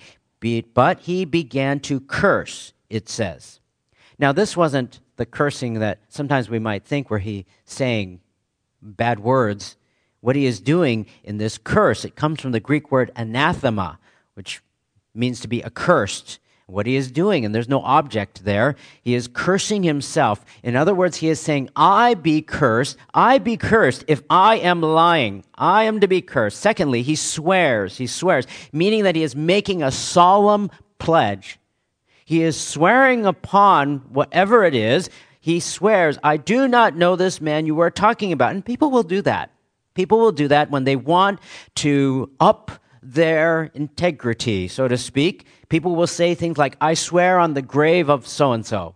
But 0.74 1.00
he 1.00 1.24
began 1.24 1.80
to 1.80 2.00
curse, 2.00 2.74
it 2.90 3.08
says. 3.08 3.58
Now, 4.18 4.32
this 4.32 4.56
wasn't 4.56 5.00
the 5.16 5.26
cursing 5.26 5.74
that 5.80 6.00
sometimes 6.08 6.50
we 6.50 6.58
might 6.58 6.84
think 6.84 7.08
where 7.08 7.18
he 7.18 7.46
saying 7.64 8.20
bad 8.82 9.20
words. 9.20 9.76
What 10.20 10.36
he 10.36 10.44
is 10.44 10.60
doing 10.60 11.06
in 11.24 11.38
this 11.38 11.56
curse, 11.56 12.04
it 12.04 12.14
comes 12.14 12.42
from 12.42 12.52
the 12.52 12.60
Greek 12.60 12.90
word 12.90 13.10
anathema, 13.16 13.98
which 14.34 14.60
means 15.16 15.40
to 15.40 15.48
be 15.48 15.64
accursed. 15.64 16.38
What 16.68 16.86
he 16.86 16.96
is 16.96 17.12
doing, 17.12 17.44
and 17.44 17.54
there's 17.54 17.68
no 17.68 17.80
object 17.82 18.44
there, 18.44 18.74
he 19.00 19.14
is 19.14 19.28
cursing 19.28 19.84
himself. 19.84 20.44
In 20.64 20.74
other 20.74 20.96
words, 20.96 21.18
he 21.18 21.28
is 21.28 21.38
saying, 21.38 21.70
I 21.76 22.14
be 22.14 22.42
cursed, 22.42 22.96
I 23.14 23.38
be 23.38 23.56
cursed 23.56 24.04
if 24.08 24.22
I 24.28 24.56
am 24.56 24.80
lying. 24.80 25.44
I 25.54 25.84
am 25.84 26.00
to 26.00 26.08
be 26.08 26.20
cursed. 26.20 26.58
Secondly, 26.58 27.02
he 27.02 27.14
swears, 27.14 27.98
he 27.98 28.08
swears, 28.08 28.48
meaning 28.72 29.04
that 29.04 29.14
he 29.14 29.22
is 29.22 29.36
making 29.36 29.84
a 29.84 29.92
solemn 29.92 30.72
pledge. 30.98 31.60
He 32.24 32.42
is 32.42 32.60
swearing 32.60 33.24
upon 33.24 33.98
whatever 34.08 34.64
it 34.64 34.74
is. 34.74 35.08
He 35.40 35.60
swears, 35.60 36.18
I 36.24 36.36
do 36.36 36.66
not 36.66 36.96
know 36.96 37.14
this 37.14 37.40
man 37.40 37.66
you 37.66 37.78
are 37.78 37.92
talking 37.92 38.32
about. 38.32 38.50
And 38.50 38.64
people 38.64 38.90
will 38.90 39.04
do 39.04 39.22
that. 39.22 39.52
People 39.94 40.18
will 40.18 40.32
do 40.32 40.48
that 40.48 40.68
when 40.68 40.82
they 40.82 40.96
want 40.96 41.38
to 41.76 42.28
up 42.40 42.72
their 43.14 43.70
integrity, 43.74 44.68
so 44.68 44.88
to 44.88 44.98
speak. 44.98 45.46
People 45.68 45.94
will 45.94 46.06
say 46.06 46.34
things 46.34 46.58
like, 46.58 46.76
I 46.80 46.94
swear 46.94 47.38
on 47.38 47.54
the 47.54 47.62
grave 47.62 48.08
of 48.08 48.26
so 48.26 48.52
and 48.52 48.64
so, 48.64 48.94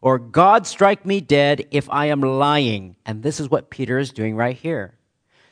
or 0.00 0.18
God 0.18 0.66
strike 0.66 1.06
me 1.06 1.20
dead 1.20 1.66
if 1.70 1.88
I 1.90 2.06
am 2.06 2.20
lying. 2.20 2.96
And 3.06 3.22
this 3.22 3.40
is 3.40 3.48
what 3.48 3.70
Peter 3.70 3.98
is 3.98 4.12
doing 4.12 4.36
right 4.36 4.56
here. 4.56 4.94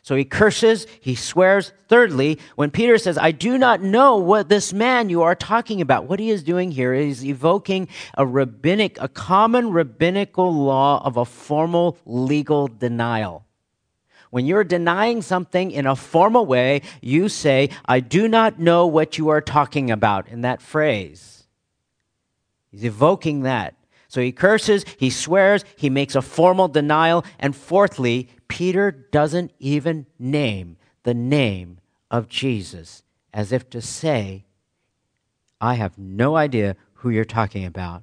So 0.02 0.16
he 0.16 0.25
curses, 0.25 0.87
he 1.00 1.14
swears. 1.14 1.73
Thirdly, 1.88 2.38
when 2.57 2.71
Peter 2.71 2.97
says, 2.97 3.19
I 3.19 3.33
do 3.33 3.59
not 3.59 3.83
know 3.83 4.16
what 4.16 4.49
this 4.49 4.73
man 4.73 5.11
you 5.11 5.23
are 5.23 5.35
talking 5.35 5.80
about, 5.83 6.07
what 6.07 6.19
he 6.19 6.30
is 6.30 6.42
doing 6.42 6.71
here 6.71 6.95
is 6.95 7.25
evoking 7.25 7.87
a 8.16 8.25
rabbinic, 8.26 9.00
a 9.00 9.09
common 9.09 9.71
rabbinical 9.71 10.52
law 10.52 11.02
of 11.04 11.19
a 11.19 11.26
formal 11.26 11.99
legal 12.07 12.66
denial. 12.66 13.45
When 14.30 14.46
you're 14.46 14.64
denying 14.64 15.22
something 15.22 15.70
in 15.72 15.87
a 15.87 15.96
formal 15.96 16.46
way, 16.46 16.82
you 17.00 17.28
say, 17.28 17.70
I 17.84 18.00
do 18.00 18.28
not 18.28 18.58
know 18.58 18.87
what 18.87 19.18
you 19.18 19.28
are 19.28 19.40
talking 19.40 19.90
about 19.90 20.28
in 20.28 20.42
that 20.42 20.62
phrase. 20.62 21.44
He's 22.70 22.84
evoking 22.84 23.42
that. 23.42 23.75
So 24.06 24.20
he 24.20 24.32
curses, 24.32 24.84
he 24.99 25.10
swears, 25.10 25.64
he 25.76 25.90
makes 25.90 26.14
a 26.14 26.22
formal 26.22 26.68
denial. 26.68 27.25
And 27.38 27.54
fourthly, 27.54 28.28
Peter 28.49 28.90
doesn't 28.90 29.52
even 29.58 30.06
name 30.18 30.76
the 31.02 31.14
name 31.14 31.78
of 32.10 32.28
Jesus, 32.28 33.02
as 33.32 33.52
if 33.52 33.70
to 33.70 33.80
say, 33.80 34.44
I 35.60 35.75
have 35.75 35.99
no 35.99 36.37
idea 36.37 36.76
who 36.94 37.10
you're 37.10 37.25
talking 37.25 37.64
about. 37.64 38.02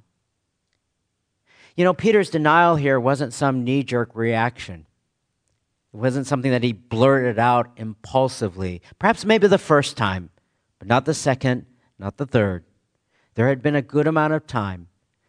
You 1.76 1.84
know, 1.84 1.94
Peter's 1.94 2.30
denial 2.30 2.76
here 2.76 2.98
wasn't 2.98 3.32
some 3.32 3.64
knee 3.64 3.82
jerk 3.82 4.10
reaction. 4.14 4.86
It 5.98 6.02
wasn't 6.02 6.28
something 6.28 6.52
that 6.52 6.62
he 6.62 6.72
blurted 6.72 7.40
out 7.40 7.72
impulsively. 7.76 8.82
Perhaps 9.00 9.24
maybe 9.24 9.48
the 9.48 9.58
first 9.58 9.96
time, 9.96 10.30
but 10.78 10.86
not 10.86 11.06
the 11.06 11.12
second, 11.12 11.66
not 11.98 12.18
the 12.18 12.24
third. 12.24 12.62
There 13.34 13.48
had 13.48 13.62
been 13.62 13.74
a 13.74 13.82
good 13.82 14.06
amount 14.06 14.32
of 14.32 14.46
time, 14.46 14.86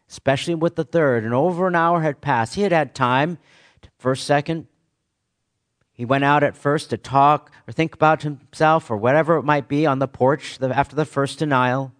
especially 0.07 0.53
with 0.53 0.75
the 0.75 0.83
third, 0.83 1.23
and 1.23 1.33
over 1.33 1.67
an 1.67 1.73
hour 1.73 2.01
had 2.01 2.21
passed. 2.21 2.53
He 2.53 2.61
had 2.61 2.71
had 2.71 2.93
time, 2.93 3.39
first, 3.97 4.27
second. 4.27 4.67
He 5.91 6.05
went 6.05 6.23
out 6.23 6.43
at 6.43 6.55
first 6.55 6.91
to 6.91 6.97
talk 6.97 7.51
or 7.67 7.71
think 7.71 7.95
about 7.95 8.21
himself 8.21 8.91
or 8.91 8.97
whatever 8.97 9.37
it 9.37 9.43
might 9.43 9.67
be 9.67 9.87
on 9.87 9.97
the 9.97 10.07
porch 10.07 10.59
after 10.61 10.95
the 10.95 11.03
first 11.03 11.39
denial. 11.39 11.93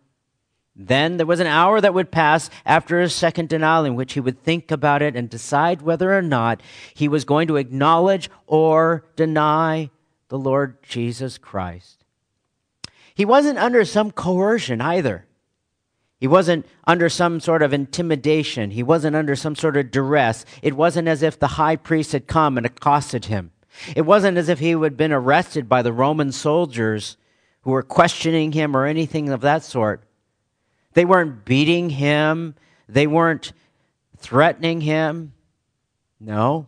Then 0.81 1.17
there 1.17 1.25
was 1.25 1.41
an 1.41 1.47
hour 1.47 1.81
that 1.81 1.93
would 1.93 2.09
pass 2.09 2.49
after 2.65 3.01
his 3.01 3.13
second 3.13 3.49
denial 3.49 3.83
in 3.83 3.95
which 3.95 4.13
he 4.13 4.21
would 4.21 4.41
think 4.41 4.71
about 4.71 5.01
it 5.01 5.13
and 5.13 5.29
decide 5.29 5.81
whether 5.81 6.17
or 6.17 6.21
not 6.21 6.61
he 6.93 7.09
was 7.09 7.25
going 7.25 7.49
to 7.49 7.57
acknowledge 7.57 8.29
or 8.47 9.03
deny 9.17 9.89
the 10.29 10.39
Lord 10.39 10.81
Jesus 10.81 11.37
Christ. 11.37 12.05
He 13.13 13.25
wasn't 13.25 13.59
under 13.59 13.83
some 13.83 14.11
coercion 14.11 14.79
either. 14.79 15.25
He 16.17 16.27
wasn't 16.27 16.65
under 16.87 17.09
some 17.09 17.41
sort 17.41 17.61
of 17.61 17.73
intimidation. 17.73 18.71
He 18.71 18.83
wasn't 18.83 19.17
under 19.17 19.35
some 19.35 19.57
sort 19.57 19.75
of 19.75 19.91
duress. 19.91 20.45
It 20.61 20.77
wasn't 20.77 21.09
as 21.09 21.21
if 21.21 21.37
the 21.37 21.47
high 21.47 21.75
priest 21.75 22.13
had 22.13 22.25
come 22.25 22.55
and 22.55 22.65
accosted 22.65 23.25
him. 23.25 23.51
It 23.97 24.03
wasn't 24.03 24.37
as 24.37 24.47
if 24.47 24.59
he 24.59 24.71
had 24.71 24.95
been 24.95 25.11
arrested 25.11 25.67
by 25.67 25.81
the 25.81 25.91
Roman 25.91 26.31
soldiers 26.31 27.17
who 27.63 27.71
were 27.71 27.83
questioning 27.83 28.53
him 28.53 28.77
or 28.77 28.85
anything 28.85 29.27
of 29.27 29.41
that 29.41 29.63
sort. 29.63 30.05
They 30.93 31.05
weren't 31.05 31.45
beating 31.45 31.91
him, 31.91 32.55
they 32.87 33.07
weren't 33.07 33.53
threatening 34.17 34.81
him. 34.81 35.33
No. 36.19 36.67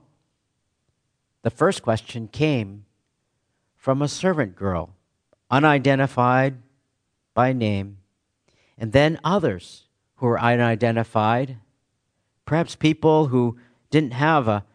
The 1.42 1.50
first 1.50 1.82
question 1.82 2.28
came 2.28 2.86
from 3.76 4.02
a 4.02 4.08
servant 4.08 4.56
girl, 4.56 4.94
unidentified 5.50 6.58
by 7.34 7.52
name, 7.52 7.98
and 8.78 8.92
then 8.92 9.20
others 9.24 9.86
who 10.18 10.28
were 10.28 10.40
unidentified, 10.40 11.58
perhaps 12.46 12.76
people 12.76 13.28
who 13.28 13.58
didn't 13.90 14.14
have 14.14 14.48
a 14.48 14.66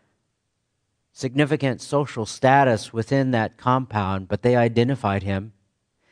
significant 1.13 1.81
social 1.81 2.27
status 2.27 2.93
within 2.93 3.31
that 3.31 3.57
compound, 3.57 4.29
but 4.29 4.43
they 4.43 4.57
identified 4.57 5.23
him, 5.23 5.53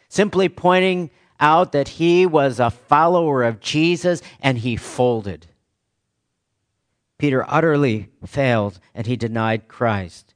simply 0.08 0.48
pointing 0.48 1.10
out 1.40 1.72
that 1.72 1.88
he 1.88 2.26
was 2.26 2.60
a 2.60 2.70
follower 2.70 3.42
of 3.42 3.60
Jesus 3.60 4.22
and 4.40 4.58
he 4.58 4.76
folded. 4.76 5.46
Peter 7.18 7.44
utterly 7.48 8.10
failed 8.26 8.78
and 8.94 9.06
he 9.06 9.16
denied 9.16 9.68
Christ. 9.68 10.34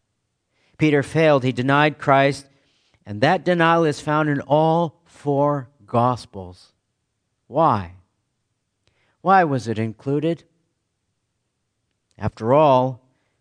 Peter 0.79 1.03
failed. 1.03 1.43
He 1.43 1.53
denied 1.53 1.99
Christ, 1.99 2.47
and 3.05 3.21
that 3.21 3.45
denial 3.45 3.85
is 3.85 4.01
found 4.01 4.29
in 4.29 4.41
all 4.43 5.03
four 5.05 5.69
Gospels. 5.85 6.73
Why? 7.47 7.95
Why 9.23 9.43
was 9.45 9.67
it 9.67 9.79
included? 9.79 10.45
After 12.17 12.53
all, 12.53 13.01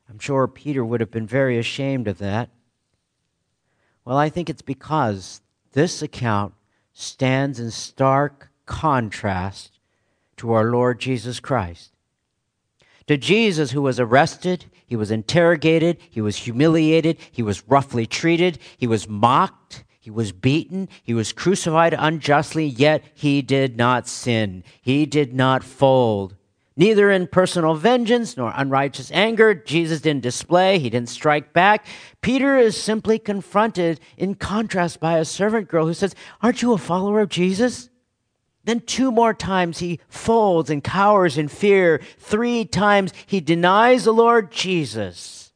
I'm 0.09 0.17
sure 0.17 0.47
Peter 0.47 0.83
would 0.83 1.01
have 1.01 1.11
been 1.11 1.27
very 1.27 1.57
ashamed 1.57 2.07
of 2.07 2.17
that. 2.19 2.49
Well, 4.05 4.17
I 4.17 4.29
think 4.29 4.49
it's 4.49 4.61
because 4.61 5.41
this 5.73 6.01
account 6.01 6.53
stands 6.99 7.59
in 7.59 7.69
stark 7.69 8.49
contrast 8.65 9.79
to 10.35 10.51
our 10.51 10.65
Lord 10.71 10.99
Jesus 10.99 11.39
Christ. 11.39 11.91
To 13.05 13.17
Jesus, 13.17 13.69
who 13.71 13.83
was 13.83 13.99
arrested, 13.99 14.65
he 14.87 14.95
was 14.95 15.11
interrogated, 15.11 15.97
he 16.09 16.21
was 16.21 16.37
humiliated, 16.37 17.17
he 17.31 17.43
was 17.43 17.67
roughly 17.67 18.07
treated, 18.07 18.57
he 18.77 18.87
was 18.87 19.07
mocked, 19.07 19.83
he 19.99 20.09
was 20.09 20.31
beaten, 20.31 20.89
he 21.03 21.13
was 21.13 21.33
crucified 21.33 21.93
unjustly, 21.93 22.65
yet 22.65 23.03
he 23.13 23.43
did 23.43 23.77
not 23.77 24.07
sin. 24.07 24.63
He 24.81 25.05
did 25.05 25.35
not 25.35 25.63
fold. 25.63 26.35
Neither 26.79 27.09
in 27.09 27.25
personal 27.25 27.73
vengeance 27.73 28.37
nor 28.37 28.53
unrighteous 28.55 29.11
anger, 29.11 29.55
Jesus 29.55 29.99
didn't 29.99 30.21
display, 30.21 30.77
he 30.77 30.91
didn't 30.91 31.09
strike 31.09 31.51
back. 31.51 31.87
Peter 32.21 32.55
is 32.55 32.77
simply 32.77 33.17
confronted 33.17 33.99
in 34.15 34.35
contrast 34.35 34.99
by 34.99 35.17
a 35.17 35.25
servant 35.25 35.69
girl 35.69 35.87
who 35.87 35.95
says, 35.95 36.13
Aren't 36.39 36.61
you 36.61 36.73
a 36.73 36.77
follower 36.77 37.19
of 37.21 37.29
Jesus? 37.29 37.89
Then 38.63 38.81
two 38.81 39.11
more 39.11 39.33
times 39.33 39.79
he 39.79 39.99
folds 40.07 40.69
and 40.69 40.83
cowers 40.83 41.35
in 41.35 41.47
fear. 41.47 41.99
Three 42.19 42.63
times 42.63 43.11
he 43.25 43.39
denies 43.39 44.03
the 44.03 44.13
Lord 44.13 44.51
Jesus. 44.51 45.51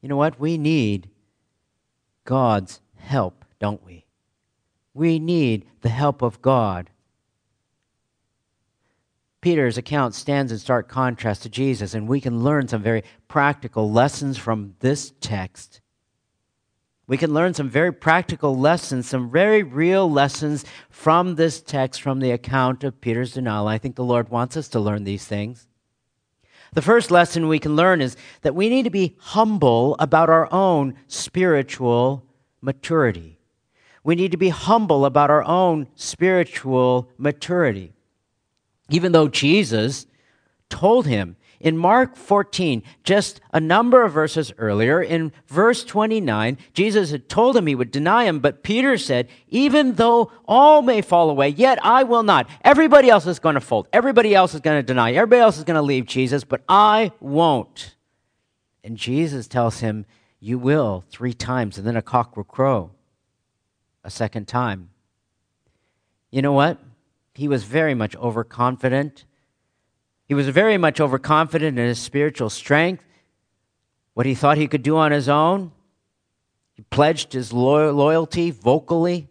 You 0.00 0.08
know 0.08 0.16
what? 0.16 0.40
We 0.40 0.56
need 0.56 1.10
God's 2.24 2.80
help, 2.96 3.44
don't 3.58 3.84
we? 3.84 4.06
We 4.94 5.18
need 5.18 5.66
the 5.82 5.90
help 5.90 6.22
of 6.22 6.40
God. 6.40 6.88
Peter's 9.40 9.78
account 9.78 10.14
stands 10.14 10.52
in 10.52 10.58
stark 10.58 10.88
contrast 10.88 11.42
to 11.42 11.48
Jesus, 11.48 11.94
and 11.94 12.06
we 12.06 12.20
can 12.20 12.42
learn 12.42 12.68
some 12.68 12.82
very 12.82 13.02
practical 13.26 13.90
lessons 13.90 14.36
from 14.36 14.74
this 14.80 15.12
text. 15.20 15.80
We 17.06 17.16
can 17.16 17.32
learn 17.32 17.54
some 17.54 17.68
very 17.68 17.92
practical 17.92 18.56
lessons, 18.56 19.08
some 19.08 19.30
very 19.30 19.62
real 19.62 20.10
lessons 20.10 20.64
from 20.90 21.34
this 21.34 21.60
text, 21.60 22.02
from 22.02 22.20
the 22.20 22.30
account 22.30 22.84
of 22.84 23.00
Peter's 23.00 23.32
denial. 23.32 23.66
I 23.66 23.78
think 23.78 23.96
the 23.96 24.04
Lord 24.04 24.28
wants 24.28 24.56
us 24.56 24.68
to 24.68 24.80
learn 24.80 25.04
these 25.04 25.24
things. 25.24 25.66
The 26.72 26.82
first 26.82 27.10
lesson 27.10 27.48
we 27.48 27.58
can 27.58 27.74
learn 27.74 28.00
is 28.00 28.16
that 28.42 28.54
we 28.54 28.68
need 28.68 28.84
to 28.84 28.90
be 28.90 29.16
humble 29.18 29.96
about 29.98 30.30
our 30.30 30.52
own 30.52 30.94
spiritual 31.08 32.24
maturity. 32.60 33.40
We 34.04 34.14
need 34.14 34.30
to 34.32 34.36
be 34.36 34.50
humble 34.50 35.04
about 35.04 35.30
our 35.30 35.42
own 35.44 35.88
spiritual 35.96 37.10
maturity 37.18 37.94
even 38.90 39.12
though 39.12 39.28
Jesus 39.28 40.06
told 40.68 41.06
him 41.06 41.36
in 41.60 41.76
Mark 41.76 42.16
14, 42.16 42.82
just 43.04 43.40
a 43.52 43.60
number 43.60 44.02
of 44.02 44.12
verses 44.12 44.52
earlier, 44.56 45.02
in 45.02 45.30
verse 45.46 45.84
29, 45.84 46.56
Jesus 46.72 47.10
had 47.10 47.28
told 47.28 47.56
him 47.56 47.66
he 47.66 47.74
would 47.74 47.90
deny 47.90 48.24
him, 48.24 48.40
but 48.40 48.62
Peter 48.62 48.96
said, 48.96 49.28
Even 49.48 49.94
though 49.94 50.32
all 50.48 50.80
may 50.80 51.02
fall 51.02 51.28
away, 51.28 51.50
yet 51.50 51.78
I 51.84 52.02
will 52.02 52.22
not. 52.22 52.48
Everybody 52.64 53.10
else 53.10 53.26
is 53.26 53.38
going 53.38 53.56
to 53.56 53.60
fold. 53.60 53.88
Everybody 53.92 54.34
else 54.34 54.54
is 54.54 54.60
going 54.62 54.78
to 54.78 54.86
deny. 54.86 55.12
Everybody 55.12 55.40
else 55.40 55.58
is 55.58 55.64
going 55.64 55.74
to 55.74 55.82
leave 55.82 56.06
Jesus, 56.06 56.44
but 56.44 56.62
I 56.66 57.12
won't. 57.20 57.94
And 58.82 58.96
Jesus 58.96 59.46
tells 59.46 59.80
him, 59.80 60.06
You 60.40 60.58
will 60.58 61.04
three 61.10 61.34
times, 61.34 61.76
and 61.76 61.86
then 61.86 61.96
a 61.96 62.02
cock 62.02 62.38
will 62.38 62.44
crow 62.44 62.92
a 64.02 64.10
second 64.10 64.48
time. 64.48 64.88
You 66.30 66.40
know 66.40 66.52
what? 66.52 66.78
He 67.40 67.48
was 67.48 67.64
very 67.64 67.94
much 67.94 68.14
overconfident. 68.16 69.24
He 70.26 70.34
was 70.34 70.50
very 70.50 70.76
much 70.76 71.00
overconfident 71.00 71.78
in 71.78 71.86
his 71.86 71.98
spiritual 71.98 72.50
strength, 72.50 73.02
what 74.12 74.26
he 74.26 74.34
thought 74.34 74.58
he 74.58 74.68
could 74.68 74.82
do 74.82 74.98
on 74.98 75.10
his 75.10 75.26
own. 75.26 75.72
He 76.74 76.82
pledged 76.82 77.32
his 77.32 77.50
loyalty 77.50 78.50
vocally. 78.50 79.30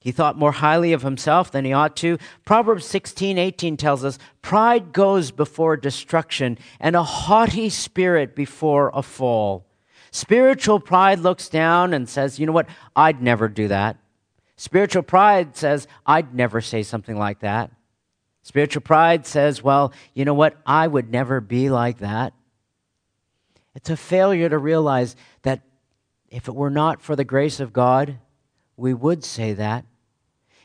He 0.00 0.10
thought 0.10 0.36
more 0.36 0.50
highly 0.50 0.92
of 0.92 1.02
himself 1.02 1.52
than 1.52 1.64
he 1.64 1.72
ought 1.72 1.94
to. 1.98 2.18
Proverbs 2.44 2.84
16, 2.86 3.38
18 3.38 3.76
tells 3.76 4.04
us 4.04 4.18
pride 4.42 4.92
goes 4.92 5.30
before 5.30 5.76
destruction 5.76 6.58
and 6.80 6.96
a 6.96 7.04
haughty 7.04 7.70
spirit 7.70 8.34
before 8.34 8.90
a 8.92 9.02
fall. 9.02 9.66
Spiritual 10.10 10.80
pride 10.80 11.20
looks 11.20 11.48
down 11.48 11.94
and 11.94 12.08
says, 12.08 12.40
you 12.40 12.46
know 12.46 12.52
what? 12.52 12.66
I'd 12.96 13.22
never 13.22 13.46
do 13.46 13.68
that. 13.68 13.98
Spiritual 14.56 15.02
pride 15.02 15.56
says, 15.56 15.86
I'd 16.06 16.34
never 16.34 16.60
say 16.60 16.82
something 16.82 17.18
like 17.18 17.40
that. 17.40 17.70
Spiritual 18.42 18.82
pride 18.82 19.26
says, 19.26 19.62
well, 19.62 19.92
you 20.14 20.24
know 20.24 20.34
what? 20.34 20.56
I 20.66 20.86
would 20.86 21.10
never 21.10 21.40
be 21.40 21.70
like 21.70 21.98
that. 21.98 22.34
It's 23.74 23.90
a 23.90 23.96
failure 23.96 24.48
to 24.48 24.58
realize 24.58 25.16
that 25.42 25.62
if 26.28 26.46
it 26.46 26.54
were 26.54 26.70
not 26.70 27.02
for 27.02 27.16
the 27.16 27.24
grace 27.24 27.58
of 27.58 27.72
God, 27.72 28.18
we 28.76 28.94
would 28.94 29.24
say 29.24 29.54
that. 29.54 29.84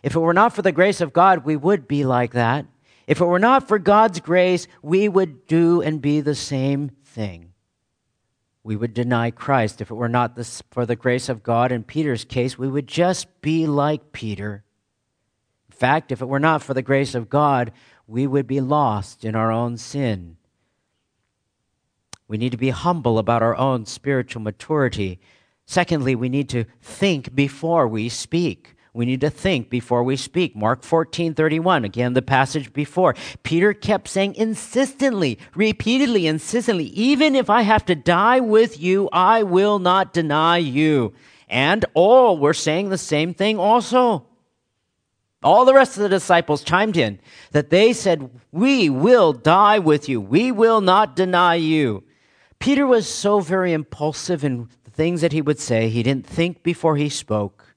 If 0.04 0.16
it 0.16 0.20
were 0.20 0.34
not 0.34 0.54
for 0.54 0.62
the 0.62 0.72
grace 0.72 1.02
of 1.02 1.14
God, 1.14 1.46
we 1.46 1.56
would 1.56 1.88
be 1.88 2.06
like 2.06 2.34
that. 2.34 2.66
If 3.08 3.22
it 3.22 3.26
were 3.26 3.40
not 3.40 3.68
for 3.68 3.80
God's 3.80 4.20
grace, 4.20 4.68
we 4.84 5.10
would 5.10 5.48
do 5.48 5.82
and 5.82 6.02
be 6.02 6.22
the 6.22 6.36
same 6.36 6.92
thing 7.04 7.49
we 8.70 8.76
would 8.76 8.94
deny 8.94 9.32
Christ. 9.32 9.82
If 9.82 9.90
it 9.90 9.96
were 9.96 10.08
not 10.08 10.36
this, 10.36 10.62
for 10.70 10.86
the 10.86 10.96
grace 10.96 11.28
of 11.28 11.42
God, 11.42 11.72
in 11.72 11.84
Peter's 11.84 12.24
case, 12.24 12.56
we 12.56 12.68
would 12.68 12.86
just 12.86 13.42
be 13.42 13.66
like 13.66 14.12
Peter. 14.12 14.64
In 15.72 15.76
fact, 15.76 16.12
if 16.12 16.22
it 16.22 16.28
were 16.28 16.40
not 16.40 16.62
for 16.62 16.76
the 16.76 16.84
grace 16.84 17.16
of 17.16 17.32
God, 17.32 17.72
we 18.06 18.28
would 18.28 18.46
be 18.46 18.62
lost 18.62 19.26
in 19.26 19.34
our 19.34 19.52
own 19.52 19.78
sin. 19.78 20.38
We 22.28 22.38
need 22.38 22.52
to 22.52 22.60
be 22.60 22.70
humble 22.70 23.18
about 23.18 23.42
our 23.42 23.56
own 23.56 23.88
spiritual 23.88 24.44
maturity. 24.44 25.20
Secondly, 25.66 26.14
we 26.14 26.30
need 26.30 26.50
to 26.50 26.66
think 26.80 27.34
before 27.34 27.88
we 27.88 28.08
speak. 28.08 28.76
We 28.94 29.06
need 29.06 29.22
to 29.22 29.30
think 29.30 29.70
before 29.70 30.04
we 30.04 30.16
speak. 30.16 30.56
Mark 30.56 30.84
14, 30.84 31.34
31, 31.34 31.86
again, 31.86 32.14
the 32.14 32.22
passage 32.22 32.74
before. 32.74 33.16
Peter 33.44 33.74
kept 33.74 34.08
saying 34.08 34.36
insistently, 34.36 35.38
repeatedly, 35.54 36.26
insistently, 36.26 36.86
even 36.86 37.36
if 37.36 37.50
I 37.50 37.62
have 37.62 37.86
to 37.86 37.96
die 37.96 38.40
with 38.40 38.80
you, 38.80 39.08
I 39.14 39.44
will 39.44 39.80
not 39.80 40.14
deny 40.14 40.58
you. 40.58 41.14
And 41.48 41.86
all 41.94 42.38
were 42.38 42.54
saying 42.54 42.90
the 42.90 42.98
same 42.98 43.34
thing 43.34 43.60
also. 43.60 44.26
All 45.42 45.66
the 45.66 45.74
rest 45.74 45.96
of 45.96 46.04
the 46.04 46.10
disciples 46.10 46.64
chimed 46.64 46.98
in 46.98 47.20
that 47.52 47.70
they 47.70 47.94
said, 47.94 48.30
We 48.52 48.90
will 48.90 49.34
die 49.34 49.80
with 49.80 50.10
you. 50.10 50.20
We 50.20 50.52
will 50.52 50.82
not 50.82 51.16
deny 51.16 51.56
you. 51.56 52.04
Peter 52.60 52.86
was 52.86 53.08
so 53.08 53.40
very 53.40 53.72
impulsive 53.72 54.44
in 54.44 54.68
the 54.84 54.92
things 54.92 55.22
that 55.22 55.32
he 55.32 55.42
would 55.42 55.60
say. 55.60 55.88
He 55.88 56.04
didn't 56.04 56.28
think 56.28 56.62
before 56.62 56.98
he 56.98 57.08
spoke. 57.08 57.69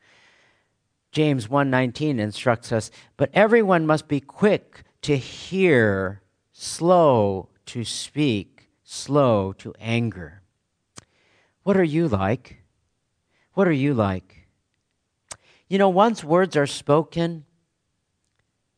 James 1.12 1.46
1:19 1.46 2.18
instructs 2.18 2.72
us, 2.72 2.90
but 3.18 3.30
everyone 3.34 3.86
must 3.86 4.08
be 4.08 4.18
quick 4.18 4.82
to 5.02 5.16
hear, 5.16 6.22
slow 6.52 7.50
to 7.66 7.84
speak, 7.84 8.70
slow 8.82 9.52
to 9.52 9.74
anger. 9.78 10.42
What 11.62 11.76
are 11.76 11.84
you 11.84 12.08
like? 12.08 12.62
What 13.52 13.68
are 13.68 13.72
you 13.72 13.92
like? 13.92 14.48
You 15.68 15.78
know, 15.78 15.90
once 15.90 16.24
words 16.24 16.56
are 16.56 16.66
spoken, 16.66 17.44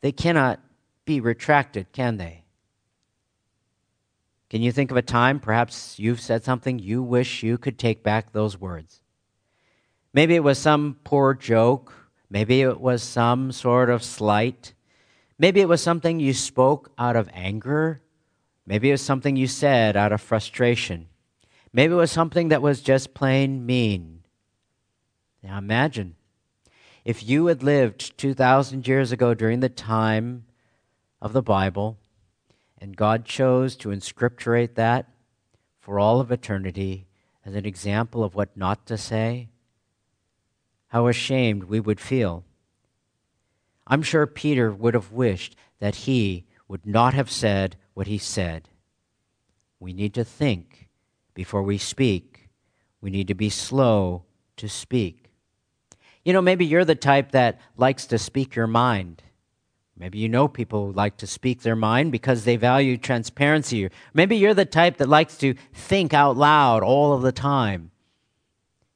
they 0.00 0.12
cannot 0.12 0.60
be 1.04 1.20
retracted, 1.20 1.92
can 1.92 2.16
they? 2.16 2.44
Can 4.50 4.60
you 4.60 4.72
think 4.72 4.90
of 4.90 4.96
a 4.96 5.02
time 5.02 5.40
perhaps 5.40 5.98
you've 5.98 6.20
said 6.20 6.44
something 6.44 6.78
you 6.78 7.02
wish 7.02 7.42
you 7.42 7.58
could 7.58 7.78
take 7.78 8.02
back 8.02 8.32
those 8.32 8.60
words? 8.60 9.00
Maybe 10.12 10.34
it 10.34 10.44
was 10.44 10.58
some 10.58 10.98
poor 11.04 11.34
joke 11.34 12.03
Maybe 12.30 12.62
it 12.62 12.80
was 12.80 13.02
some 13.02 13.52
sort 13.52 13.90
of 13.90 14.02
slight. 14.02 14.72
Maybe 15.38 15.60
it 15.60 15.68
was 15.68 15.82
something 15.82 16.20
you 16.20 16.32
spoke 16.32 16.92
out 16.98 17.16
of 17.16 17.28
anger. 17.32 18.00
Maybe 18.66 18.88
it 18.88 18.92
was 18.92 19.02
something 19.02 19.36
you 19.36 19.46
said 19.46 19.96
out 19.96 20.12
of 20.12 20.20
frustration. 20.20 21.08
Maybe 21.72 21.92
it 21.92 21.96
was 21.96 22.10
something 22.10 22.48
that 22.48 22.62
was 22.62 22.80
just 22.80 23.14
plain 23.14 23.66
mean. 23.66 24.22
Now 25.42 25.58
imagine 25.58 26.16
if 27.04 27.22
you 27.28 27.46
had 27.46 27.62
lived 27.62 28.16
2,000 28.16 28.88
years 28.88 29.12
ago 29.12 29.34
during 29.34 29.60
the 29.60 29.68
time 29.68 30.46
of 31.20 31.32
the 31.32 31.42
Bible, 31.42 31.98
and 32.78 32.96
God 32.96 33.24
chose 33.24 33.76
to 33.76 33.90
inscripturate 33.90 34.74
that 34.74 35.10
for 35.80 35.98
all 35.98 36.20
of 36.20 36.32
eternity 36.32 37.06
as 37.44 37.54
an 37.54 37.66
example 37.66 38.24
of 38.24 38.34
what 38.34 38.56
not 38.56 38.86
to 38.86 38.96
say, 38.96 39.48
how 40.94 41.08
ashamed 41.08 41.64
we 41.64 41.80
would 41.80 41.98
feel. 41.98 42.44
I'm 43.84 44.00
sure 44.00 44.28
Peter 44.28 44.70
would 44.72 44.94
have 44.94 45.10
wished 45.10 45.56
that 45.80 45.96
he 45.96 46.44
would 46.68 46.86
not 46.86 47.14
have 47.14 47.28
said 47.28 47.74
what 47.94 48.06
he 48.06 48.16
said. 48.16 48.68
We 49.80 49.92
need 49.92 50.14
to 50.14 50.22
think 50.22 50.88
before 51.34 51.64
we 51.64 51.78
speak. 51.78 52.48
We 53.00 53.10
need 53.10 53.26
to 53.26 53.34
be 53.34 53.50
slow 53.50 54.22
to 54.56 54.68
speak. 54.68 55.32
You 56.24 56.32
know, 56.32 56.40
maybe 56.40 56.64
you're 56.64 56.84
the 56.84 56.94
type 56.94 57.32
that 57.32 57.60
likes 57.76 58.06
to 58.06 58.16
speak 58.16 58.54
your 58.54 58.68
mind. 58.68 59.20
Maybe 59.98 60.18
you 60.18 60.28
know 60.28 60.46
people 60.46 60.86
who 60.86 60.92
like 60.92 61.16
to 61.16 61.26
speak 61.26 61.62
their 61.62 61.74
mind 61.74 62.12
because 62.12 62.44
they 62.44 62.54
value 62.54 62.98
transparency. 62.98 63.90
Maybe 64.12 64.36
you're 64.36 64.54
the 64.54 64.64
type 64.64 64.98
that 64.98 65.08
likes 65.08 65.38
to 65.38 65.54
think 65.72 66.14
out 66.14 66.36
loud 66.36 66.84
all 66.84 67.14
of 67.14 67.22
the 67.22 67.32
time. 67.32 67.90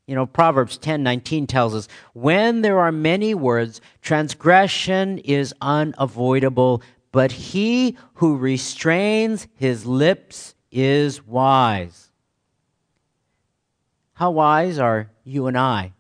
You 0.09 0.15
know, 0.15 0.25
Proverbs 0.25 0.79
10 0.79 1.03
19 1.03 1.47
tells 1.47 1.75
us, 1.75 1.87
when 2.15 2.63
there 2.63 2.79
are 2.79 2.91
many 2.91 3.35
words, 3.35 3.83
transgression 4.01 5.19
is 5.19 5.55
unavoidable, 5.61 6.83
but 7.13 7.31
he 7.31 7.99
who 8.15 8.39
restrains 8.39 9.47
his 9.55 9.85
lips 9.85 10.55
is 10.73 11.27
wise. 11.27 12.11
How 14.15 14.31
wise 14.31 14.79
are 14.79 15.11
you 15.25 15.47
and 15.47 15.59
I? 15.59 15.93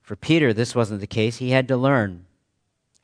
For 0.00 0.16
Peter, 0.16 0.52
this 0.52 0.74
wasn't 0.74 1.00
the 1.00 1.06
case. 1.06 1.36
He 1.36 1.50
had 1.50 1.68
to 1.68 1.76
learn. 1.76 2.26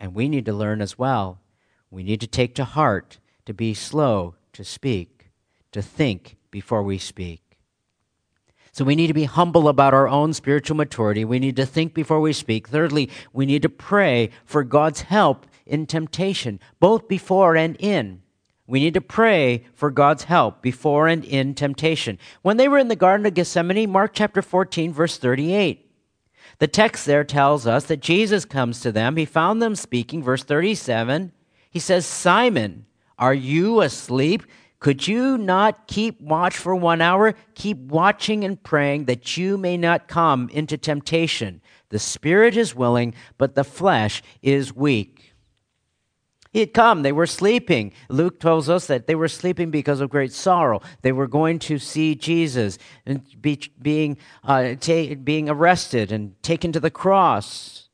And 0.01 0.13
we 0.13 0.29
need 0.29 0.45
to 0.47 0.53
learn 0.53 0.83
as 0.83 0.99
well. 0.99 1.41
We 1.89 2.03
need 2.03 2.21
to 2.21 2.27
take 2.27 2.57
to 2.57 2.65
heart 2.65 3.21
to 3.47 3.55
be 3.55 3.75
slow 3.75 4.35
to 4.55 4.65
speak, 4.65 5.31
to 5.71 5.81
think 5.83 6.37
before 6.51 6.83
we 6.83 6.99
speak. 6.99 7.48
So 8.79 8.85
we 8.85 8.95
need 8.95 9.09
to 9.09 9.13
be 9.13 9.25
humble 9.25 9.67
about 9.67 9.93
our 9.93 10.07
own 10.07 10.33
spiritual 10.33 10.77
maturity. 10.77 11.25
We 11.25 11.41
need 11.41 11.57
to 11.57 11.67
think 11.67 11.95
before 11.95 12.21
we 12.21 12.33
speak. 12.33 12.69
Thirdly, 12.69 13.11
we 13.33 13.45
need 13.45 13.63
to 13.63 13.69
pray 13.69 14.31
for 14.45 14.63
God's 14.63 15.01
help 15.01 15.47
in 15.67 15.85
temptation, 15.85 16.61
both 16.79 17.09
before 17.09 17.57
and 17.57 17.75
in. 17.81 18.23
We 18.69 18.79
need 18.79 18.95
to 18.95 19.01
pray 19.01 19.65
for 19.75 19.91
God's 19.91 20.23
help 20.23 20.63
before 20.63 21.09
and 21.09 21.25
in 21.25 21.55
temptation. 21.55 22.21
When 22.43 22.57
they 22.57 22.69
were 22.69 22.79
in 22.79 22.87
the 22.87 22.95
Garden 22.95 23.27
of 23.27 23.35
Gethsemane, 23.35 23.91
Mark 23.91 24.13
chapter 24.15 24.43
14, 24.43 24.93
verse 24.93 25.19
38, 25.19 25.91
the 26.61 26.69
text 26.69 27.05
there 27.05 27.25
tells 27.25 27.67
us 27.67 27.87
that 27.87 27.99
Jesus 27.99 28.45
comes 28.45 28.79
to 28.83 28.93
them. 28.93 29.17
He 29.17 29.25
found 29.25 29.61
them 29.61 29.75
speaking. 29.75 30.23
Verse 30.23 30.45
37, 30.45 31.33
he 31.69 31.81
says, 31.81 32.07
Simon, 32.07 32.87
are 33.19 33.35
you 33.35 33.81
asleep? 33.81 34.45
Could 34.81 35.09
you 35.09 35.37
not 35.37 35.89
keep 35.89 36.21
watch 36.21 36.57
for 36.57 36.75
one 36.75 37.01
hour? 37.01 37.35
Keep 37.55 37.79
watching 37.79 38.45
and 38.45 38.63
praying 38.63 39.07
that 39.07 39.37
you 39.37 39.59
may 39.59 39.77
not 39.77 40.07
come 40.07 40.49
into 40.51 40.79
temptation. 40.79 41.61
The 41.89 41.99
spirit 41.99 42.57
is 42.57 42.75
willing, 42.75 43.15
but 43.39 43.55
the 43.55 43.65
flesh 43.65 44.23
is 44.41 44.75
weak. 44.75 45.35
He 46.53 46.61
had 46.61 46.73
come. 46.73 47.03
They 47.03 47.13
were 47.13 47.27
sleeping. 47.27 47.93
Luke 48.09 48.41
tells 48.41 48.69
us 48.69 48.87
that 48.87 49.07
they 49.07 49.15
were 49.15 49.29
sleeping 49.29 49.71
because 49.71 50.01
of 50.01 50.11
great 50.11 50.33
sorrow. 50.33 50.81
They 51.03 51.13
were 51.13 51.27
going 51.27 51.59
to 51.61 51.79
see 51.79 52.15
Jesus 52.15 52.79
and 53.05 53.23
be, 53.41 53.61
being, 53.81 54.17
uh, 54.45 54.75
ta- 54.75 55.15
being 55.23 55.51
arrested 55.51 56.11
and 56.11 56.41
taken 56.43 56.73
to 56.73 56.81
the 56.81 56.91
cross. 56.91 57.88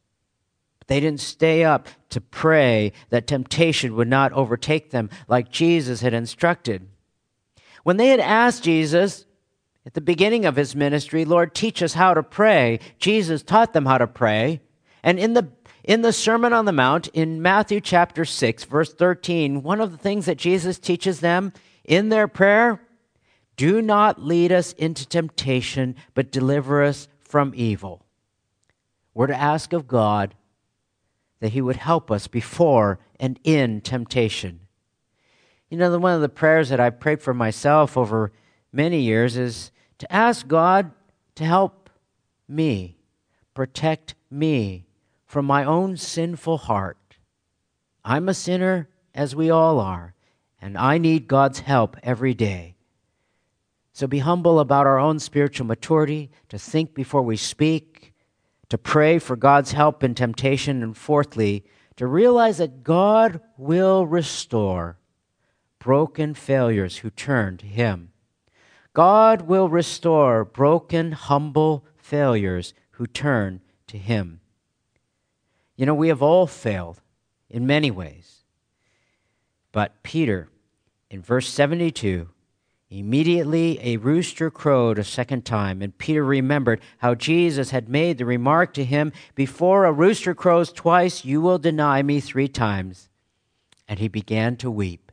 They 0.87 1.01
didn't 1.01 1.21
stay 1.21 1.65
up 1.65 1.89
to 2.11 2.21
pray 2.21 2.93
that 3.11 3.27
temptation 3.27 3.97
would 3.97 4.09
not 4.09 4.33
overtake 4.33 4.91
them 4.91 5.11
like 5.29 5.51
Jesus 5.51 6.01
had 6.01 6.15
instructed. 6.15 6.89
When 7.83 7.97
they 7.97 8.09
had 8.09 8.21
asked 8.21 8.65
Jesus 8.65 9.27
at 9.87 9.95
the 9.95 10.01
beginning 10.01 10.47
of 10.47 10.57
his 10.57 10.75
ministry, 10.77 11.25
Lord, 11.25 11.55
teach 11.55 11.83
us 11.83 11.95
how 11.95 12.15
to 12.15 12.23
pray, 12.23 12.81
Jesus 12.99 13.43
taught 13.43 13.73
them 13.73 13.87
how 13.87 13.99
to 13.99 14.07
pray. 14.07 14.61
And 15.03 15.19
in 15.19 15.35
the 15.35 15.49
in 15.85 16.01
the 16.01 16.15
Sermon 16.15 16.55
on 16.55 16.65
the 16.65 16.73
Mount, 16.73 17.09
in 17.09 17.43
Matthew 17.43 17.79
chapter 17.79 18.25
6, 18.25 18.65
verse 18.65 18.95
13, 18.95 19.63
one 19.63 19.83
of 19.83 19.93
the 19.93 19.99
things 19.99 20.25
that 20.25 20.39
Jesus 20.39 20.79
teaches 20.79 21.21
them 21.21 21.53
in 21.85 22.09
their 22.09 22.27
prayer 22.27 22.81
do 23.57 23.83
not 23.83 24.19
lead 24.19 24.51
us 24.51 24.73
into 24.73 25.07
temptation, 25.07 25.95
but 26.15 26.33
deliver 26.33 26.83
us 26.83 27.07
from 27.21 27.53
evil. 27.55 28.05
We're 29.13 29.27
to 29.27 29.37
ask 29.37 29.75
of 29.75 29.87
God 29.87 30.35
that 31.41 31.53
He 31.53 31.61
would 31.61 31.77
help 31.77 32.11
us 32.11 32.27
before 32.27 32.99
and 33.21 33.39
in 33.45 33.81
temptation. 33.81 34.61
You 35.69 35.79
know, 35.79 35.99
one 35.99 36.15
of 36.15 36.21
the 36.21 36.29
prayers 36.29 36.69
that 36.69 36.81
I've 36.81 37.01
prayed 37.01 37.23
for 37.23 37.35
myself 37.35 37.97
over 37.97 38.33
many 38.73 39.01
years 39.01 39.37
is 39.37 39.73
to 39.99 40.13
ask 40.13 40.47
God 40.47 40.93
to 41.35 41.45
help 41.45 41.91
me, 42.49 42.99
protect 43.55 44.15
me 44.31 44.87
from 45.27 45.47
my 45.47 45.65
own 45.65 45.97
sinful 45.97 46.59
heart. 46.59 47.17
I'm 48.05 48.29
a 48.29 48.35
sinner, 48.35 48.89
as 49.15 49.35
we 49.35 49.51
all 49.51 49.81
are, 49.81 50.15
and 50.61 50.77
I 50.79 50.99
need 50.99 51.27
God's 51.27 51.61
help 51.61 51.97
every 52.03 52.35
day. 52.35 52.77
So 53.93 54.07
be 54.07 54.19
humble 54.19 54.59
about 54.61 54.87
our 54.87 54.99
own 54.99 55.19
spiritual 55.19 55.67
maturity, 55.67 56.31
to 56.49 56.59
think 56.59 56.95
before 56.95 57.23
we 57.23 57.37
speak, 57.37 58.14
to 58.69 58.79
pray 58.79 59.19
for 59.19 59.37
God's 59.37 59.73
help 59.73 60.03
in 60.03 60.15
temptation, 60.15 60.83
and 60.83 60.97
fourthly, 60.97 61.65
to 61.97 62.07
realize 62.07 62.59
that 62.59 62.83
God 62.83 63.41
will 63.57 64.07
restore 64.07 64.99
broken 65.79 66.35
failures 66.35 66.99
who 66.99 67.11
turn 67.11 67.57
to 67.59 67.67
Him. 67.67 68.11
God 68.95 69.43
will 69.43 69.69
restore 69.69 70.45
broken, 70.45 71.13
humble 71.13 71.85
failures 71.97 72.75
who 72.93 73.07
turn 73.07 73.61
to 73.89 73.99
Him. 73.99 74.41
You 75.77 75.87
know, 75.87 75.95
we 75.95 76.09
have 76.09 76.23
all 76.23 76.47
failed 76.47 77.01
in 77.51 77.67
many 77.67 77.91
ways. 77.91 78.45
But 79.73 80.03
Peter, 80.03 80.49
in 81.11 81.21
verse 81.21 81.49
72, 81.49 82.29
immediately 82.95 83.79
a 83.83 83.97
rooster 83.97 84.51
crowed 84.51 84.99
a 84.99 85.05
second 85.05 85.45
time, 85.45 85.83
and 85.83 85.99
Peter 85.99 86.25
remembered 86.25 86.81
how 86.99 87.15
Jesus 87.15 87.71
had 87.71 87.89
made 87.89 88.19
the 88.19 88.25
remark 88.25 88.73
to 88.75 88.85
him, 88.85 89.13
Before 89.35 89.85
a 89.85 89.93
rooster 89.93 90.35
crows 90.35 90.73
twice, 90.73 91.25
you 91.25 91.41
will 91.41 91.59
deny 91.59 92.03
me 92.03 92.21
three 92.21 92.49
times. 92.49 93.09
And 93.89 93.99
he 93.99 94.09
began 94.09 94.57
to 94.57 94.71
weep. 94.71 95.13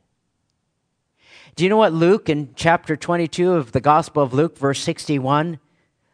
Do 1.56 1.64
you 1.64 1.70
know 1.70 1.76
what 1.76 1.92
Luke 1.92 2.28
in 2.28 2.54
chapter 2.54 2.96
22 2.96 3.52
of 3.52 3.72
the 3.72 3.80
Gospel 3.80 4.22
of 4.22 4.32
Luke, 4.32 4.56
verse 4.56 4.80
61? 4.80 5.58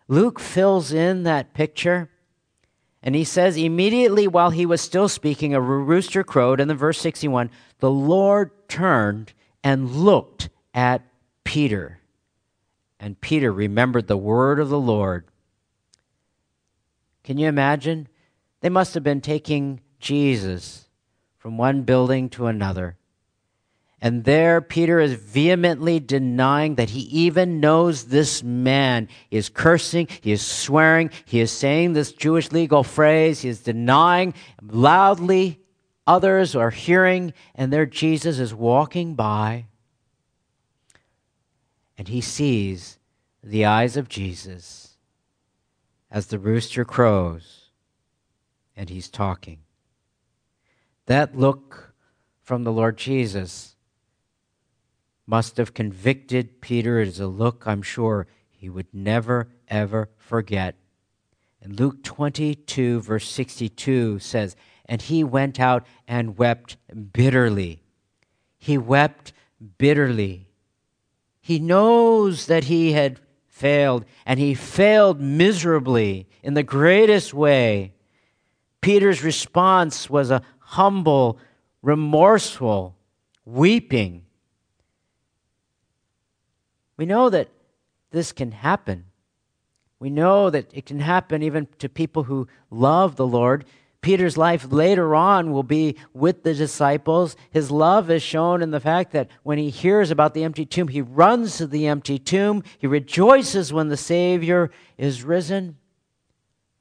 Luke 0.09 0.41
fills 0.41 0.93
in 0.93 1.23
that 1.23 1.55
picture 1.55 2.11
and 3.03 3.15
he 3.15 3.25
says, 3.25 3.57
immediately 3.57 4.27
while 4.27 4.51
he 4.51 4.67
was 4.67 4.81
still 4.81 5.09
speaking, 5.09 5.55
a 5.55 5.61
rooster 5.61 6.25
crowed. 6.25 6.59
And 6.61 6.69
then 6.69 6.77
verse 6.77 7.01
61 7.01 7.51
the 7.79 7.91
Lord 7.91 8.51
turned 8.69 9.33
and 9.63 9.91
looked 9.91 10.49
at 10.75 11.03
Peter. 11.49 11.99
And 13.01 13.19
Peter 13.23 13.51
remembered 13.51 14.07
the 14.07 14.19
word 14.19 14.61
of 14.61 14.69
the 14.69 14.79
Lord. 14.79 15.25
Can 17.25 17.39
you 17.39 17.49
imagine? 17.49 18.07
They 18.61 18.69
must 18.69 18.93
have 18.93 19.03
been 19.03 19.23
taking 19.23 19.81
Jesus 19.99 20.91
from 21.39 21.57
one 21.57 21.85
building 21.85 22.29
to 22.31 22.49
another. 22.49 22.99
And 23.99 24.25
there, 24.25 24.61
Peter 24.61 25.01
is 25.01 25.15
vehemently 25.15 26.01
denying 26.01 26.75
that 26.75 26.91
he 26.91 27.01
even 27.01 27.61
knows 27.61 28.05
this 28.05 28.43
man. 28.43 29.09
He 29.31 29.39
is 29.39 29.49
cursing, 29.49 30.09
he 30.21 30.33
is 30.33 30.45
swearing, 30.45 31.09
he 31.25 31.41
is 31.41 31.51
saying 31.51 31.95
this 31.95 32.13
Jewish 32.13 32.53
legal 32.53 32.85
phrase, 32.85 33.41
he 33.41 33.49
is 33.49 33.63
denying 33.63 34.35
loudly. 34.63 35.61
Others 36.07 36.55
are 36.55 36.69
hearing, 36.69 37.33
and 37.55 37.73
there 37.73 37.87
Jesus 37.87 38.39
is 38.39 38.53
walking 38.53 39.15
by. 39.15 39.68
And 41.99 42.09
he 42.09 42.21
sees 42.21 42.99
the 43.43 43.65
eyes 43.67 43.97
of 43.97 44.09
Jesus 44.09 44.97
as 46.11 46.29
the 46.29 46.39
rooster 46.39 46.85
crows, 46.85 47.71
and 48.77 48.89
he's 48.89 49.09
talking. 49.09 49.59
That 51.07 51.37
look 51.37 51.93
from 52.41 52.65
the 52.65 52.73
Lord 52.73 52.97
Jesus 52.97 53.75
must 55.27 55.59
have 55.59 55.75
convicted 55.75 56.61
Peter. 56.61 57.01
It 57.01 57.09
is 57.09 57.21
a 57.21 57.27
look 57.27 57.67
I'm 57.67 57.83
sure 57.83 58.27
he 58.49 58.71
would 58.71 58.87
never, 58.93 59.49
ever 59.69 60.09
forget. 60.17 60.77
And 61.61 61.79
Luke 61.79 62.03
22, 62.03 63.01
verse 63.01 63.29
62 63.29 64.21
says, 64.21 64.57
And 64.87 65.03
he 65.03 65.25
went 65.25 65.61
out 65.61 65.87
and 66.07 66.39
wept 66.39 66.77
bitterly. 67.13 67.83
He 68.57 68.79
wept 68.79 69.33
bitterly. 69.77 70.48
He 71.49 71.59
knows 71.59 72.45
that 72.45 72.65
he 72.65 72.93
had 72.93 73.21
failed, 73.47 74.05
and 74.27 74.39
he 74.39 74.53
failed 74.53 75.19
miserably 75.19 76.29
in 76.43 76.53
the 76.53 76.63
greatest 76.63 77.33
way. 77.33 77.95
Peter's 78.83 79.25
response 79.25 80.11
was 80.11 80.31
a 80.31 80.43
humble, 80.59 81.39
remorseful 81.81 82.97
weeping. 83.47 84.27
We 86.99 87.07
know 87.07 87.31
that 87.31 87.49
this 88.11 88.31
can 88.31 88.53
happen. 88.53 89.07
We 89.99 90.11
know 90.11 90.51
that 90.51 90.67
it 90.75 90.85
can 90.85 91.01
happen 91.01 91.43
even 91.43 91.67
to 91.79 91.89
people 91.89 92.25
who 92.25 92.47
love 92.71 93.17
the 93.17 93.27
Lord. 93.27 93.65
Peter's 94.01 94.37
life 94.39 94.71
later 94.71 95.15
on 95.15 95.53
will 95.53 95.65
be 95.65 95.97
with 96.15 96.45
the 96.45 96.55
disciples. 96.55 97.35
His 97.51 97.71
love 97.71 98.11
is 98.11 98.23
shown 98.23 98.63
in 98.63 98.71
the 98.71 98.81
fact 98.81 99.13
that 99.13 99.29
when 99.43 99.59
he 99.59 99.71
hears 99.71 100.11
about 100.11 100.35
the 100.35 100.45
empty 100.45 100.65
tomb, 100.65 100.89
he 100.89 101.03
runs 101.03 101.57
to 101.57 101.67
the 101.67 101.87
empty 101.87 102.19
tomb. 102.19 102.63
He 102.79 102.87
rejoices 102.87 103.73
when 103.73 103.89
the 103.89 103.97
Savior 103.97 104.71
is 104.97 105.25
risen. 105.25 105.77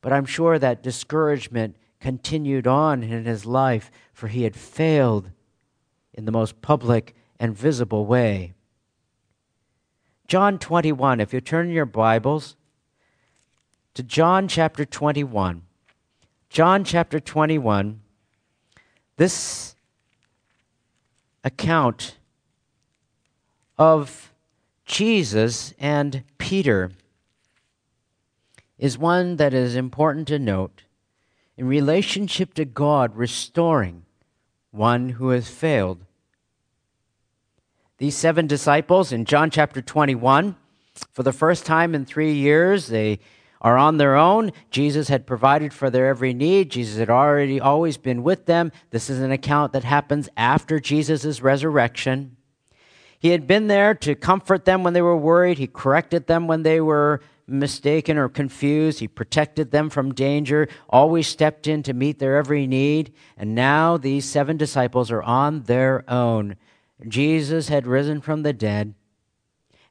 But 0.02 0.14
I'm 0.14 0.26
sure 0.26 0.60
that 0.60 0.84
discouragement 0.84 1.76
continued 2.00 2.68
on 2.68 3.02
in 3.02 3.26
his 3.26 3.46
life, 3.46 3.90
for 4.14 4.28
he 4.28 4.44
had 4.44 4.56
failed 4.56 5.32
in 6.14 6.26
the 6.26 6.32
most 6.32 6.62
public 6.62 7.16
and 7.40 7.58
visible 7.58 8.06
way. 8.06 8.54
John 10.28 10.60
21, 10.60 11.20
if 11.20 11.34
you 11.34 11.42
turn 11.42 11.72
your 11.72 11.86
Bibles 11.86 12.56
to 13.96 14.04
John 14.04 14.48
chapter 14.48 14.86
21. 14.86 15.64
John 16.50 16.84
chapter 16.84 17.20
21, 17.20 18.02
this 19.18 19.76
account 21.44 22.18
of 23.78 24.34
Jesus 24.86 25.74
and 25.78 26.24
Peter 26.38 26.92
is 28.78 28.98
one 28.98 29.36
that 29.36 29.54
is 29.54 29.76
important 29.76 30.28
to 30.30 30.40
note 30.40 30.84
in 31.58 31.68
relationship 31.68 32.54
to 32.54 32.66
God 32.66 33.16
restoring 33.16 34.06
one 34.72 35.10
who 35.10 35.30
has 35.30 35.50
failed. 35.50 36.06
These 37.98 38.16
seven 38.16 38.48
disciples 38.48 39.12
in 39.12 39.26
John 39.26 39.50
chapter 39.50 39.82
21, 39.82 40.56
for 41.12 41.24
the 41.24 41.34
first 41.34 41.66
time 41.66 41.94
in 41.94 42.06
three 42.06 42.34
years, 42.34 42.88
they 42.88 43.20
are 43.62 43.78
on 43.78 43.98
their 43.98 44.16
own. 44.16 44.52
Jesus 44.70 45.08
had 45.08 45.28
provided 45.28 45.74
for 45.74 45.90
their 45.90 46.08
every 46.08 46.34
need. 46.34 46.72
Jesus 46.72 46.98
had 46.98 47.10
already 47.10 47.60
always 47.60 47.98
been 47.98 48.24
with 48.24 48.46
them. 48.46 48.72
This 48.92 49.10
is 49.10 49.20
an 49.20 49.32
account 49.32 49.74
that 49.74 49.84
happens 49.84 50.30
after 50.38 50.80
Jesus' 50.80 51.42
resurrection. 51.42 52.38
He 53.20 53.30
had 53.30 53.48
been 53.48 53.68
there 53.68 53.96
to 53.96 54.16
comfort 54.16 54.66
them 54.66 54.84
when 54.84 54.94
they 54.94 55.02
were 55.02 55.18
worried. 55.18 55.58
He 55.58 55.68
corrected 55.68 56.28
them 56.28 56.48
when 56.48 56.64
they 56.64 56.80
were 56.80 57.22
mistaken 57.48 58.18
or 58.18 58.30
confused. 58.30 59.00
He 59.00 59.08
protected 59.08 59.72
them 59.72 59.90
from 59.90 60.14
danger, 60.14 60.68
always 60.90 61.28
stepped 61.28 61.66
in 61.66 61.82
to 61.84 61.94
meet 61.94 62.20
their 62.20 62.38
every 62.38 62.68
need. 62.68 63.14
And 63.38 63.56
now 63.56 63.98
these 63.98 64.26
seven 64.26 64.58
disciples 64.58 65.10
are 65.10 65.24
on 65.24 65.64
their 65.64 66.04
own. 66.10 66.58
Jesus 67.08 67.70
had 67.70 67.88
risen 67.88 68.22
from 68.22 68.44
the 68.44 68.54
dead. 68.54 68.94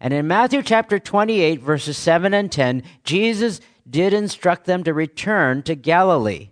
And 0.00 0.12
in 0.12 0.26
Matthew 0.26 0.62
chapter 0.62 0.98
28, 0.98 1.60
verses 1.60 1.96
7 1.96 2.34
and 2.34 2.52
10, 2.52 2.82
Jesus 3.04 3.60
did 3.88 4.12
instruct 4.12 4.66
them 4.66 4.84
to 4.84 4.92
return 4.92 5.62
to 5.62 5.74
Galilee. 5.74 6.50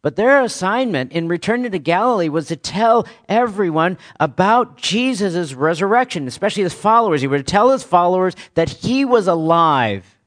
But 0.00 0.16
their 0.16 0.42
assignment 0.42 1.12
in 1.12 1.28
returning 1.28 1.70
to 1.70 1.78
Galilee 1.78 2.28
was 2.28 2.48
to 2.48 2.56
tell 2.56 3.06
everyone 3.28 3.98
about 4.20 4.76
Jesus' 4.76 5.54
resurrection, 5.54 6.28
especially 6.28 6.62
his 6.62 6.74
followers. 6.74 7.20
He 7.20 7.26
would 7.26 7.46
tell 7.46 7.70
his 7.70 7.82
followers 7.82 8.34
that 8.54 8.68
he 8.68 9.04
was 9.04 9.26
alive. 9.26 10.18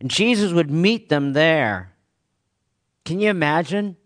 And 0.00 0.10
Jesus 0.10 0.52
would 0.52 0.70
meet 0.70 1.08
them 1.08 1.32
there. 1.32 1.92
Can 3.04 3.20
you 3.20 3.30
imagine? 3.30 3.96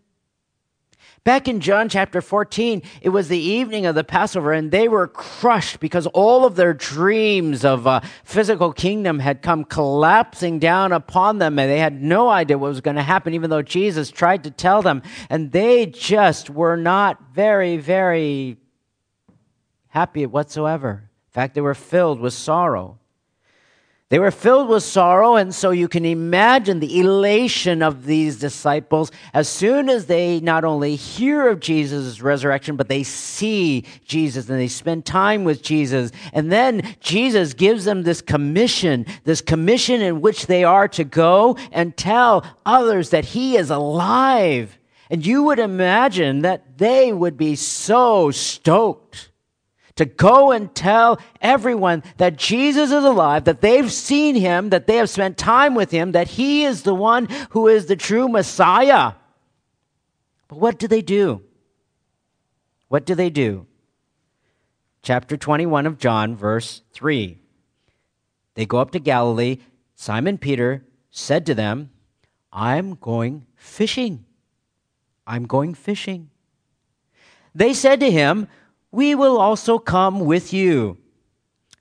Back 1.23 1.47
in 1.47 1.59
John 1.59 1.89
chapter 1.89 2.21
14, 2.21 2.81
it 3.01 3.09
was 3.09 3.27
the 3.27 3.39
evening 3.39 3.85
of 3.85 3.95
the 3.95 4.03
Passover, 4.03 4.53
and 4.53 4.71
they 4.71 4.87
were 4.87 5.07
crushed 5.07 5.79
because 5.79 6.07
all 6.07 6.45
of 6.45 6.55
their 6.55 6.73
dreams 6.73 7.65
of 7.65 7.85
a 7.85 8.01
physical 8.23 8.71
kingdom 8.71 9.19
had 9.19 9.41
come 9.41 9.65
collapsing 9.65 10.59
down 10.59 10.91
upon 10.91 11.37
them, 11.37 11.59
and 11.59 11.69
they 11.69 11.79
had 11.79 12.01
no 12.01 12.29
idea 12.29 12.57
what 12.57 12.69
was 12.69 12.81
going 12.81 12.95
to 12.95 13.03
happen, 13.03 13.33
even 13.33 13.49
though 13.49 13.61
Jesus 13.61 14.09
tried 14.11 14.43
to 14.45 14.51
tell 14.51 14.81
them. 14.81 15.01
And 15.29 15.51
they 15.51 15.85
just 15.85 16.49
were 16.49 16.77
not 16.77 17.33
very, 17.33 17.77
very 17.77 18.57
happy 19.87 20.25
whatsoever. 20.25 21.09
In 21.27 21.33
fact, 21.33 21.53
they 21.53 21.61
were 21.61 21.75
filled 21.75 22.19
with 22.19 22.33
sorrow. 22.33 22.97
They 24.09 24.17
were 24.17 24.31
filled 24.31 24.69
with 24.69 24.81
sorrow, 24.81 25.35
and 25.35 25.53
so 25.53 25.69
you 25.69 25.87
can 25.87 26.03
imagine 26.03 26.79
the 26.79 26.99
elation 26.99 27.83
of 27.83 28.07
these 28.07 28.39
disciples 28.39 29.11
as 29.35 29.47
soon 29.47 29.87
as 29.87 30.07
they 30.07 30.39
not 30.39 30.63
only 30.63 30.95
hear 30.95 31.47
of 31.47 31.59
Jesus' 31.59 32.19
resurrection, 32.19 32.75
but 32.75 32.89
they 32.89 33.03
see 33.03 33.85
Jesus 34.05 34.49
and 34.49 34.59
they 34.59 34.67
spend 34.67 35.05
time 35.05 35.43
with 35.43 35.61
Jesus. 35.61 36.11
And 36.33 36.51
then 36.51 36.95
Jesus 36.99 37.53
gives 37.53 37.85
them 37.85 38.01
this 38.01 38.19
commission, 38.19 39.05
this 39.25 39.41
commission 39.41 40.01
in 40.01 40.21
which 40.21 40.47
they 40.47 40.63
are 40.63 40.87
to 40.87 41.03
go 41.03 41.55
and 41.71 41.95
tell 41.95 42.43
others 42.65 43.11
that 43.11 43.25
He 43.25 43.57
is 43.57 43.69
alive. 43.69 44.75
And 45.11 45.23
you 45.23 45.43
would 45.43 45.59
imagine 45.59 46.41
that 46.41 46.79
they 46.79 47.13
would 47.13 47.37
be 47.37 47.55
so 47.55 48.31
stoked 48.31 49.28
to 49.99 50.05
go 50.05 50.51
and 50.51 50.73
tell 50.73 51.19
everyone 51.41 52.03
that 52.15 52.37
Jesus 52.37 52.89
is 52.89 53.03
alive, 53.03 53.43
that 53.43 53.59
they've 53.59 53.91
seen 53.91 54.33
him, 54.33 54.69
that 54.69 54.87
they 54.87 54.95
have 54.95 55.09
spent 55.09 55.37
time 55.37 55.75
with 55.75 55.91
him, 55.91 56.13
that 56.13 56.29
he 56.29 56.63
is 56.63 56.83
the 56.83 56.95
one 56.95 57.27
who 57.49 57.67
is 57.67 57.87
the 57.87 57.97
true 57.97 58.29
Messiah. 58.29 59.11
But 60.47 60.57
what 60.57 60.79
do 60.79 60.87
they 60.87 61.01
do? 61.01 61.41
What 62.87 63.05
do 63.05 63.13
they 63.13 63.29
do? 63.29 63.67
Chapter 65.01 65.35
21 65.35 65.85
of 65.85 65.97
John, 65.97 66.33
verse 66.33 66.81
3. 66.93 67.37
They 68.55 68.65
go 68.65 68.77
up 68.77 68.91
to 68.91 68.99
Galilee. 68.99 69.57
Simon 69.95 70.37
Peter 70.37 70.85
said 71.11 71.45
to 71.45 71.53
them, 71.53 71.89
I'm 72.53 72.95
going 72.95 73.47
fishing. 73.57 74.23
I'm 75.27 75.45
going 75.45 75.73
fishing. 75.73 76.29
They 77.53 77.73
said 77.73 77.99
to 77.99 78.09
him, 78.09 78.47
we 78.91 79.15
will 79.15 79.39
also 79.39 79.77
come 79.77 80.21
with 80.21 80.53
you. 80.53 80.97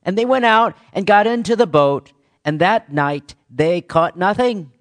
And 0.02 0.16
they 0.16 0.24
went 0.24 0.44
out 0.44 0.76
and 0.92 1.06
got 1.06 1.26
into 1.26 1.56
the 1.56 1.66
boat, 1.66 2.12
and 2.44 2.60
that 2.60 2.92
night 2.92 3.34
they 3.50 3.80
caught 3.80 4.16
nothing. 4.16 4.72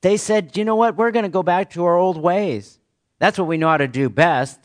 They 0.00 0.16
said, 0.16 0.56
You 0.56 0.64
know 0.64 0.76
what? 0.76 0.96
We're 0.96 1.10
going 1.10 1.24
to 1.24 1.28
go 1.30 1.42
back 1.42 1.70
to 1.70 1.84
our 1.84 1.96
old 1.96 2.16
ways. 2.16 2.78
That's 3.18 3.38
what 3.38 3.48
we 3.48 3.58
know 3.58 3.68
how 3.68 3.78
to 3.78 3.88
do 3.88 4.08
best. 4.08 4.58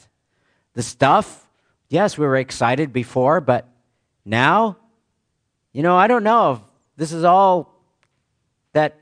The 0.74 0.84
stuff, 0.84 1.50
yes, 1.90 2.18
we 2.18 2.26
were 2.26 2.38
excited 2.38 2.94
before, 2.94 3.42
but 3.42 3.68
now, 4.26 4.78
you 5.72 5.84
know, 5.84 5.96
I 5.96 6.08
don't 6.08 6.24
know 6.24 6.54
if 6.54 6.60
this 6.98 7.12
is 7.12 7.24
all 7.24 7.74
that 8.74 9.00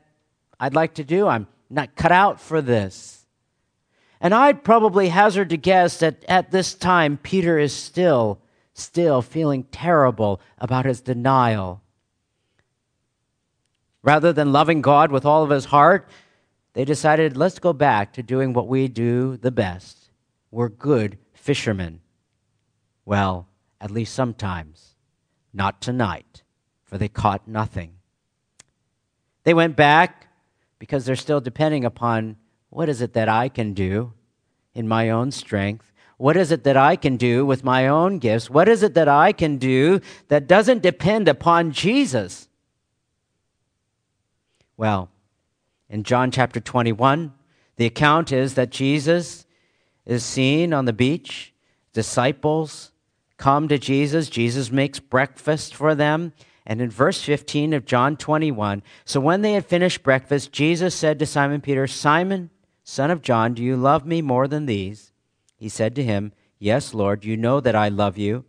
I'd 0.58 0.74
like 0.74 0.94
to 0.94 1.04
do. 1.04 1.28
I'm 1.28 1.46
not 1.70 1.94
cut 1.96 2.12
out 2.12 2.40
for 2.40 2.62
this. 2.62 3.21
And 4.22 4.32
I'd 4.32 4.62
probably 4.62 5.08
hazard 5.08 5.50
to 5.50 5.56
guess 5.56 5.98
that 5.98 6.24
at 6.28 6.52
this 6.52 6.74
time, 6.74 7.16
Peter 7.16 7.58
is 7.58 7.74
still, 7.74 8.40
still 8.72 9.20
feeling 9.20 9.64
terrible 9.64 10.40
about 10.58 10.84
his 10.84 11.00
denial. 11.00 11.82
Rather 14.04 14.32
than 14.32 14.52
loving 14.52 14.80
God 14.80 15.10
with 15.10 15.26
all 15.26 15.42
of 15.42 15.50
his 15.50 15.66
heart, 15.66 16.08
they 16.74 16.84
decided, 16.84 17.36
let's 17.36 17.58
go 17.58 17.72
back 17.72 18.12
to 18.12 18.22
doing 18.22 18.52
what 18.52 18.68
we 18.68 18.86
do 18.86 19.36
the 19.36 19.50
best. 19.50 20.10
We're 20.52 20.68
good 20.68 21.18
fishermen. 21.34 22.00
Well, 23.04 23.48
at 23.80 23.90
least 23.90 24.14
sometimes. 24.14 24.94
Not 25.52 25.82
tonight, 25.82 26.44
for 26.84 26.96
they 26.96 27.08
caught 27.08 27.48
nothing. 27.48 27.94
They 29.42 29.52
went 29.52 29.74
back 29.74 30.28
because 30.78 31.04
they're 31.04 31.16
still 31.16 31.40
depending 31.40 31.84
upon 31.84 32.36
what 32.72 32.88
is 32.88 33.02
it 33.02 33.12
that 33.12 33.28
I 33.28 33.50
can 33.50 33.74
do 33.74 34.14
in 34.74 34.88
my 34.88 35.10
own 35.10 35.30
strength? 35.30 35.92
What 36.16 36.38
is 36.38 36.50
it 36.50 36.64
that 36.64 36.76
I 36.76 36.96
can 36.96 37.18
do 37.18 37.44
with 37.44 37.62
my 37.62 37.86
own 37.86 38.18
gifts? 38.18 38.48
What 38.48 38.66
is 38.66 38.82
it 38.82 38.94
that 38.94 39.08
I 39.08 39.32
can 39.32 39.58
do 39.58 40.00
that 40.28 40.46
doesn't 40.46 40.80
depend 40.80 41.28
upon 41.28 41.72
Jesus? 41.72 42.48
Well, 44.78 45.10
in 45.90 46.02
John 46.02 46.30
chapter 46.30 46.60
21, 46.60 47.34
the 47.76 47.84
account 47.84 48.32
is 48.32 48.54
that 48.54 48.70
Jesus 48.70 49.46
is 50.06 50.24
seen 50.24 50.72
on 50.72 50.86
the 50.86 50.94
beach. 50.94 51.52
Disciples 51.92 52.90
come 53.36 53.68
to 53.68 53.76
Jesus. 53.76 54.30
Jesus 54.30 54.72
makes 54.72 54.98
breakfast 54.98 55.74
for 55.74 55.94
them. 55.94 56.32
And 56.64 56.80
in 56.80 56.88
verse 56.88 57.20
15 57.20 57.74
of 57.74 57.84
John 57.84 58.16
21, 58.16 58.82
so 59.04 59.20
when 59.20 59.42
they 59.42 59.52
had 59.52 59.66
finished 59.66 60.02
breakfast, 60.02 60.52
Jesus 60.52 60.94
said 60.94 61.18
to 61.18 61.26
Simon 61.26 61.60
Peter, 61.60 61.86
Simon, 61.86 62.48
Son 62.84 63.10
of 63.10 63.22
John, 63.22 63.54
do 63.54 63.62
you 63.62 63.76
love 63.76 64.06
me 64.06 64.22
more 64.22 64.48
than 64.48 64.66
these? 64.66 65.12
He 65.56 65.68
said 65.68 65.94
to 65.96 66.02
him, 66.02 66.32
Yes, 66.58 66.94
Lord, 66.94 67.24
you 67.24 67.36
know 67.36 67.60
that 67.60 67.74
I 67.74 67.88
love 67.88 68.18
you. 68.18 68.44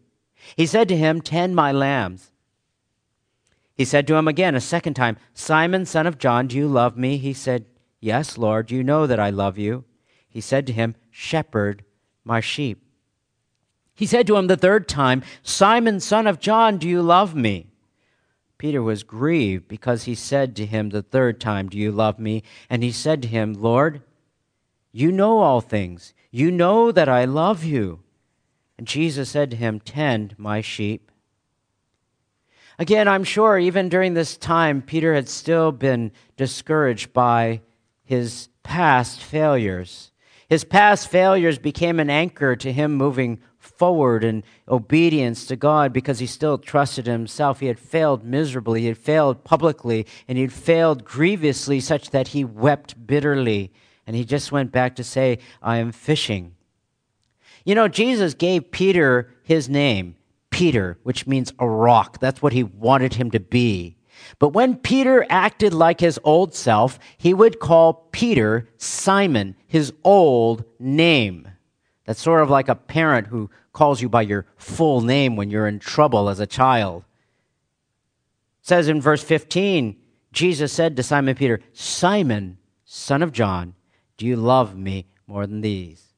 He 0.56 0.66
said 0.66 0.88
to 0.90 0.98
him, 0.98 1.22
Tend 1.22 1.56
my 1.56 1.72
lambs. 1.72 2.32
He 3.76 3.86
said 3.86 4.06
to 4.08 4.16
him 4.16 4.28
again 4.28 4.56
a 4.56 4.62
second 4.62 4.94
time, 4.94 5.18
Simon, 5.34 5.86
son 5.86 6.06
of 6.06 6.18
John, 6.18 6.48
do 6.48 6.58
you 6.58 6.68
love 6.68 6.98
me? 6.98 7.18
He 7.18 7.34
said, 7.34 7.66
Yes, 8.00 8.38
Lord, 8.38 8.70
you 8.72 8.84
know 8.84 9.08
that 9.08 9.20
I 9.20 9.30
love 9.30 9.58
you. 9.58 9.86
He 10.28 10.42
said 10.42 10.68
to 10.68 10.74
him, 10.74 10.96
Shepherd 11.10 11.84
my 12.24 12.40
sheep. 12.40 12.84
He 13.96 14.06
said 14.06 14.26
to 14.28 14.38
him 14.38 14.48
the 14.48 14.58
third 14.58 14.88
time, 14.88 15.24
Simon, 15.44 16.00
son 16.00 16.26
of 16.26 16.40
John, 16.40 16.78
do 16.78 16.88
you 16.88 17.02
love 17.02 17.36
me? 17.36 17.68
Peter 18.58 18.82
was 18.82 19.04
grieved 19.04 19.68
because 19.68 20.04
he 20.04 20.16
said 20.16 20.56
to 20.56 20.66
him 20.66 20.90
the 20.90 21.04
third 21.04 21.40
time, 21.40 21.68
Do 21.68 21.78
you 21.78 21.92
love 21.92 22.18
me? 22.18 22.44
And 22.70 22.82
he 22.82 22.92
said 22.92 23.22
to 23.22 23.28
him, 23.28 23.54
Lord, 23.54 24.02
you 24.94 25.12
know 25.12 25.40
all 25.40 25.60
things. 25.60 26.14
You 26.32 26.52
know 26.52 26.92
that 26.92 27.10
I 27.10 27.26
love 27.26 27.64
you. 27.64 28.00
And 28.78 28.88
Jesus 28.88 29.30
said 29.30 29.52
to 29.52 29.58
him, 29.58 29.80
Tend 29.80 30.36
my 30.38 30.62
sheep. 30.62 31.12
Again, 32.80 33.08
I'm 33.08 33.24
sure 33.24 33.58
even 33.58 33.90
during 33.90 34.14
this 34.14 34.38
time, 34.38 34.82
Peter 34.82 35.14
had 35.14 35.28
still 35.28 35.72
been 35.72 36.12
discouraged 36.38 37.12
by 37.12 37.62
his 38.04 38.50
past 38.64 39.22
failures. 39.22 40.12
His 40.48 40.64
past 40.64 41.08
failures 41.08 41.58
became 41.58 42.00
an 42.00 42.10
anchor 42.10 42.56
to 42.56 42.72
him 42.72 42.94
moving 42.94 43.40
forward 43.58 44.24
in 44.24 44.44
obedience 44.68 45.46
to 45.48 45.56
God 45.56 45.94
because 45.94 46.20
he 46.20 46.28
still 46.28 46.58
trusted 46.58 47.08
himself. 47.08 47.60
He 47.60 47.68
had 47.68 47.80
failed 47.80 48.24
miserably, 48.24 48.82
he 48.82 48.88
had 48.88 48.98
failed 48.98 49.44
publicly, 49.44 50.06
and 50.28 50.38
he 50.38 50.44
had 50.44 50.54
failed 50.54 51.06
grievously, 51.06 51.80
such 51.80 52.12
that 52.12 52.30
he 52.30 52.44
wept 52.44 53.08
bitterly. 53.08 53.72
And 54.06 54.16
he 54.16 54.26
just 54.26 54.52
went 54.52 54.72
back 54.72 54.96
to 54.96 55.04
say, 55.04 55.40
I 55.62 55.78
am 55.78 55.92
fishing. 55.92 56.56
You 57.66 57.76
know, 57.76 57.88
Jesus 57.88 58.34
gave 58.34 58.72
Peter 58.72 59.30
his 59.44 59.70
name, 59.70 60.16
Peter, 60.50 60.98
which 61.04 61.26
means 61.26 61.54
a 61.60 61.68
rock. 61.68 62.20
That's 62.20 62.42
what 62.42 62.54
he 62.54 62.64
wanted 62.64 63.14
him 63.14 63.32
to 63.32 63.40
be. 63.40 63.96
But 64.40 64.50
when 64.50 64.76
Peter 64.76 65.26
acted 65.30 65.74
like 65.74 66.00
his 66.00 66.20
old 66.24 66.54
self, 66.54 67.00
he 67.18 67.34
would 67.34 67.60
call 67.60 68.08
Peter 68.12 68.70
Simon, 68.78 69.56
his 69.68 69.94
old 70.04 70.66
name. 70.80 71.48
That's 72.06 72.22
sort 72.22 72.44
of 72.44 72.50
like 72.50 72.68
a 72.68 72.76
parent 72.76 73.28
who 73.28 73.50
calls 73.72 74.02
you 74.02 74.10
by 74.10 74.22
your 74.22 74.46
full 74.58 75.02
name 75.02 75.36
when 75.36 75.50
you're 75.50 75.68
in 75.68 75.80
trouble 75.80 76.30
as 76.30 76.40
a 76.40 76.48
child. 76.48 77.04
It 78.62 78.68
says 78.68 78.88
in 78.88 79.02
verse 79.02 79.24
15, 79.24 79.96
Jesus 80.32 80.72
said 80.72 80.96
to 80.96 81.04
Simon 81.04 81.36
Peter, 81.36 81.62
Simon, 81.74 82.58
son 82.86 83.22
of 83.22 83.32
John, 83.32 83.76
do 84.18 84.26
you 84.26 84.36
love 84.36 84.76
me 84.76 85.08
more 85.28 85.48
than 85.48 85.62
these? 85.62 86.14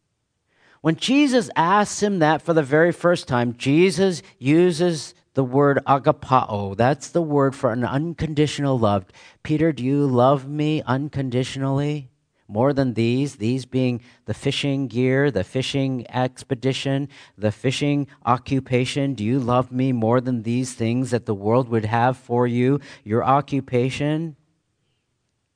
When 0.81 0.95
Jesus 0.95 1.49
asks 1.55 2.03
him 2.03 2.19
that 2.19 2.41
for 2.41 2.53
the 2.53 2.61
very 2.61 2.91
first 2.91 3.27
time, 3.27 3.55
Jesus 3.57 4.21
uses 4.37 5.15
the 5.33 5.43
word 5.43 5.79
agapao. 5.87 6.77
That's 6.77 7.09
the 7.09 7.21
word 7.21 7.55
for 7.55 7.71
an 7.71 7.83
unconditional 7.83 8.77
love. 8.77 9.05
Peter, 9.43 9.71
do 9.71 9.83
you 9.83 10.05
love 10.05 10.47
me 10.47 10.81
unconditionally? 10.85 12.09
More 12.47 12.71
than 12.71 12.93
these, 12.93 13.37
these 13.37 13.65
being 13.65 14.01
the 14.25 14.35
fishing 14.35 14.87
gear, 14.87 15.31
the 15.31 15.43
fishing 15.43 16.05
expedition, 16.09 17.09
the 17.35 17.51
fishing 17.51 18.07
occupation. 18.23 19.15
Do 19.15 19.23
you 19.23 19.39
love 19.39 19.71
me 19.71 19.91
more 19.91 20.21
than 20.21 20.43
these 20.43 20.73
things 20.73 21.09
that 21.09 21.25
the 21.25 21.33
world 21.33 21.67
would 21.69 21.85
have 21.85 22.15
for 22.15 22.45
you, 22.45 22.79
your 23.03 23.23
occupation? 23.23 24.35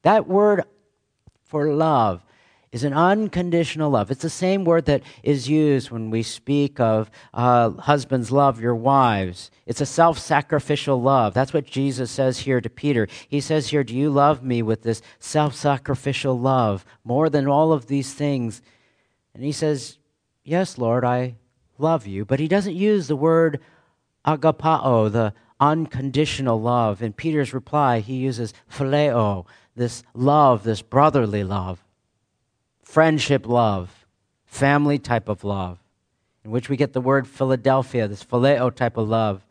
That 0.02 0.28
word 0.28 0.64
for 1.44 1.72
love 1.72 2.24
is 2.72 2.84
an 2.84 2.94
unconditional 2.94 3.90
love. 3.90 4.12
It's 4.12 4.22
the 4.22 4.30
same 4.30 4.64
word 4.64 4.86
that 4.86 5.02
is 5.24 5.50
used 5.50 5.90
when 5.90 6.12
we 6.12 6.22
speak 6.22 6.80
of 6.80 7.10
uh, 7.34 7.72
husbands 7.72 8.32
love 8.32 8.62
your 8.62 8.76
wives. 8.76 9.50
It's 9.66 9.82
a 9.82 9.86
self 9.86 10.20
sacrificial 10.20 11.02
love. 11.02 11.34
That's 11.34 11.54
what 11.54 11.66
Jesus 11.66 12.12
says 12.12 12.40
here 12.40 12.62
to 12.62 12.70
Peter. 12.70 13.08
He 13.28 13.42
says 13.42 13.70
here, 13.70 13.84
Do 13.84 13.96
you 13.96 14.12
love 14.12 14.44
me 14.44 14.62
with 14.62 14.84
this 14.84 15.02
self 15.18 15.56
sacrificial 15.56 16.40
love 16.40 16.86
more 17.04 17.30
than 17.30 17.48
all 17.48 17.74
of 17.74 17.88
these 17.88 18.14
things? 18.14 18.62
And 19.34 19.44
he 19.44 19.52
says, 19.52 19.98
Yes, 20.44 20.78
Lord, 20.78 21.04
I 21.04 21.38
love 21.80 22.06
you. 22.06 22.24
But 22.24 22.40
he 22.40 22.48
doesn't 22.48 22.76
use 22.76 23.08
the 23.08 23.16
word 23.16 23.60
agapao, 24.28 25.12
the 25.12 25.34
unconditional 25.60 26.62
love. 26.62 27.02
In 27.02 27.14
Peter's 27.14 27.54
reply, 27.54 28.00
he 28.00 28.16
uses 28.18 28.54
phileo, 28.72 29.46
this 29.76 30.04
love, 30.14 30.64
this 30.64 30.84
brotherly 30.84 31.44
love 31.44 31.84
friendship 32.90 33.48
love, 33.48 34.08
family 34.46 34.98
type 34.98 35.30
of 35.30 35.44
love, 35.44 35.78
in 36.44 36.50
which 36.50 36.70
we 36.70 36.76
get 36.76 36.92
the 36.92 37.00
word 37.00 37.28
Philadelphia, 37.28 38.08
this 38.08 38.24
phileo 38.24 38.74
type 38.74 38.98
of 38.98 39.08
love. 39.08 39.46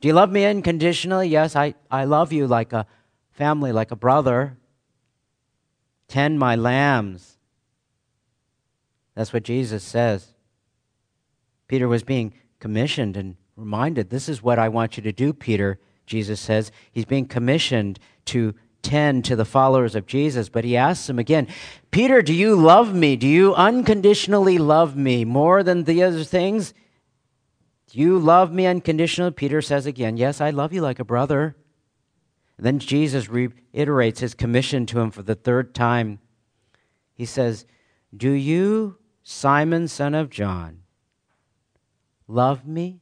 Do 0.00 0.08
you 0.08 0.14
love 0.14 0.32
me 0.32 0.46
unconditionally? 0.46 1.28
Yes, 1.28 1.54
I, 1.54 1.74
I 1.90 2.04
love 2.04 2.32
you 2.32 2.46
like 2.46 2.72
a 2.72 2.86
family, 3.32 3.70
like 3.70 3.90
a 3.90 3.96
brother. 3.96 4.56
Tend 6.08 6.38
my 6.38 6.56
lambs. 6.56 7.36
That's 9.14 9.34
what 9.34 9.42
Jesus 9.42 9.84
says. 9.84 10.28
Peter 11.68 11.86
was 11.86 12.02
being 12.02 12.32
commissioned 12.60 13.14
and 13.14 13.36
reminded, 13.56 14.08
This 14.08 14.30
is 14.30 14.42
what 14.42 14.58
I 14.58 14.70
want 14.70 14.96
you 14.96 15.02
to 15.02 15.12
do, 15.12 15.34
Peter, 15.34 15.78
Jesus 16.06 16.40
says. 16.40 16.72
He's 16.90 17.04
being 17.04 17.26
commissioned 17.26 17.98
to 18.26 18.54
tend 18.84 19.24
to 19.24 19.34
the 19.34 19.44
followers 19.44 19.96
of 19.96 20.06
Jesus, 20.06 20.48
but 20.48 20.62
he 20.62 20.76
asks 20.76 21.08
them 21.08 21.18
again, 21.18 21.48
Peter, 21.90 22.22
do 22.22 22.32
you 22.32 22.54
love 22.54 22.94
me? 22.94 23.16
Do 23.16 23.26
you 23.26 23.54
unconditionally 23.54 24.58
love 24.58 24.94
me 24.96 25.24
more 25.24 25.62
than 25.62 25.84
the 25.84 26.02
other 26.04 26.22
things? 26.22 26.74
Do 27.88 27.98
you 27.98 28.18
love 28.18 28.52
me 28.52 28.66
unconditionally? 28.66 29.32
Peter 29.32 29.62
says 29.62 29.86
again, 29.86 30.16
Yes, 30.16 30.40
I 30.40 30.50
love 30.50 30.72
you 30.72 30.82
like 30.82 30.98
a 30.98 31.04
brother. 31.04 31.56
And 32.56 32.66
then 32.66 32.78
Jesus 32.78 33.28
reiterates 33.28 34.20
his 34.20 34.34
commission 34.34 34.86
to 34.86 35.00
him 35.00 35.10
for 35.10 35.22
the 35.22 35.34
third 35.34 35.74
time. 35.74 36.20
He 37.14 37.24
says, 37.24 37.66
Do 38.16 38.30
you, 38.30 38.98
Simon, 39.22 39.88
son 39.88 40.14
of 40.14 40.30
John, 40.30 40.82
love 42.28 42.66
me? 42.66 43.00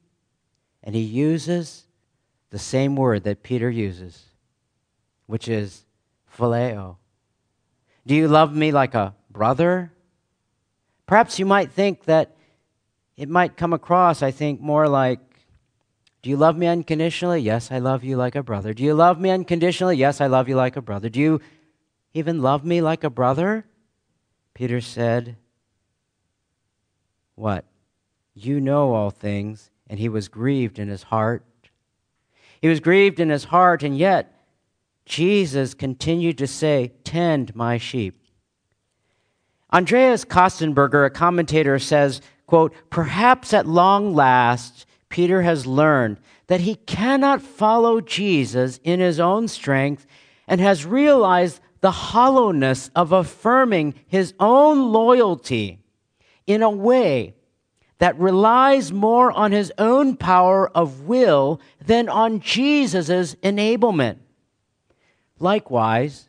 And 0.83 0.95
he 0.95 1.03
uses 1.03 1.87
the 2.51 2.59
same 2.59 2.97
word 2.97 3.25
that 3.25 3.43
Peter 3.43 3.71
uses 3.71 4.32
which 5.27 5.49
is 5.49 5.85
phileo. 6.37 6.97
Do 8.07 8.15
you 8.15 8.29
love 8.29 8.55
me 8.55 8.73
like 8.73 8.95
a 8.95 9.15
brother? 9.31 9.93
Perhaps 11.07 11.39
you 11.39 11.47
might 11.47 11.73
think 11.73 12.05
that 12.05 12.37
it 13.17 13.29
might 13.29 13.57
come 13.57 13.73
across, 13.73 14.23
I 14.23 14.31
think, 14.31 14.61
more 14.61 14.89
like, 14.89 15.21
Do 16.23 16.31
you 16.31 16.37
love 16.37 16.57
me 16.57 16.67
unconditionally? 16.67 17.41
Yes, 17.41 17.71
I 17.71 17.79
love 17.79 18.05
you 18.05 18.17
like 18.17 18.35
a 18.35 18.43
brother. 18.43 18.73
Do 18.73 18.83
you 18.83 18.95
love 18.95 19.21
me 19.21 19.31
unconditionally? 19.31 19.97
Yes, 19.97 20.21
I 20.21 20.27
love 20.27 20.49
you 20.49 20.55
like 20.55 20.77
a 20.77 20.83
brother. 20.83 21.09
Do 21.09 21.21
you 21.21 21.41
even 22.15 22.43
love 22.43 22.65
me 22.65 22.81
like 22.81 23.05
a 23.05 23.11
brother? 23.11 23.67
Peter 24.55 24.81
said, 24.81 25.37
What? 27.35 27.65
You 28.35 28.61
know 28.61 28.95
all 28.95 29.11
things. 29.11 29.71
And 29.89 29.99
he 29.99 30.09
was 30.09 30.29
grieved 30.29 30.79
in 30.79 30.89
his 30.89 31.05
heart. 31.05 31.45
He 32.61 32.69
was 32.69 32.81
grieved 32.81 33.21
in 33.21 33.29
his 33.29 33.45
heart, 33.45 33.83
and 33.83 33.99
yet 33.99 34.33
Jesus 35.05 35.75
continued 35.75 36.39
to 36.39 36.47
say, 36.47 36.93
Tend 37.05 37.55
my 37.55 37.79
sheep. 37.79 38.19
Andreas 39.73 40.25
Kostenberger, 40.25 41.07
a 41.07 41.11
commentator, 41.11 41.79
says, 41.79 42.21
quote, 42.47 42.75
Perhaps 42.91 43.55
at 43.55 43.67
long 43.67 44.15
last, 44.15 44.87
Peter 45.09 45.43
has 45.43 45.67
learned 45.67 46.19
that 46.47 46.61
he 46.61 46.75
cannot 46.75 47.43
follow 47.43 48.01
Jesus 48.01 48.79
in 48.85 49.01
his 49.01 49.19
own 49.19 49.49
strength 49.49 50.07
and 50.47 50.61
has 50.61 50.85
realized 50.85 51.61
the 51.81 51.91
hollowness 51.91 52.91
of 52.95 53.13
affirming 53.13 53.95
his 54.07 54.35
own 54.39 54.93
loyalty 54.93 55.81
in 56.47 56.63
a 56.63 56.71
way 56.71 57.35
that 57.99 58.19
relies 58.19 58.93
more 58.93 59.31
on 59.33 59.53
his 59.53 59.73
own 59.79 60.17
power 60.17 60.69
of 60.77 61.03
will 61.03 61.61
than 61.85 62.09
on 62.09 62.41
Jesus' 62.41 63.35
enablement. 63.37 64.19
Likewise, 65.43 66.29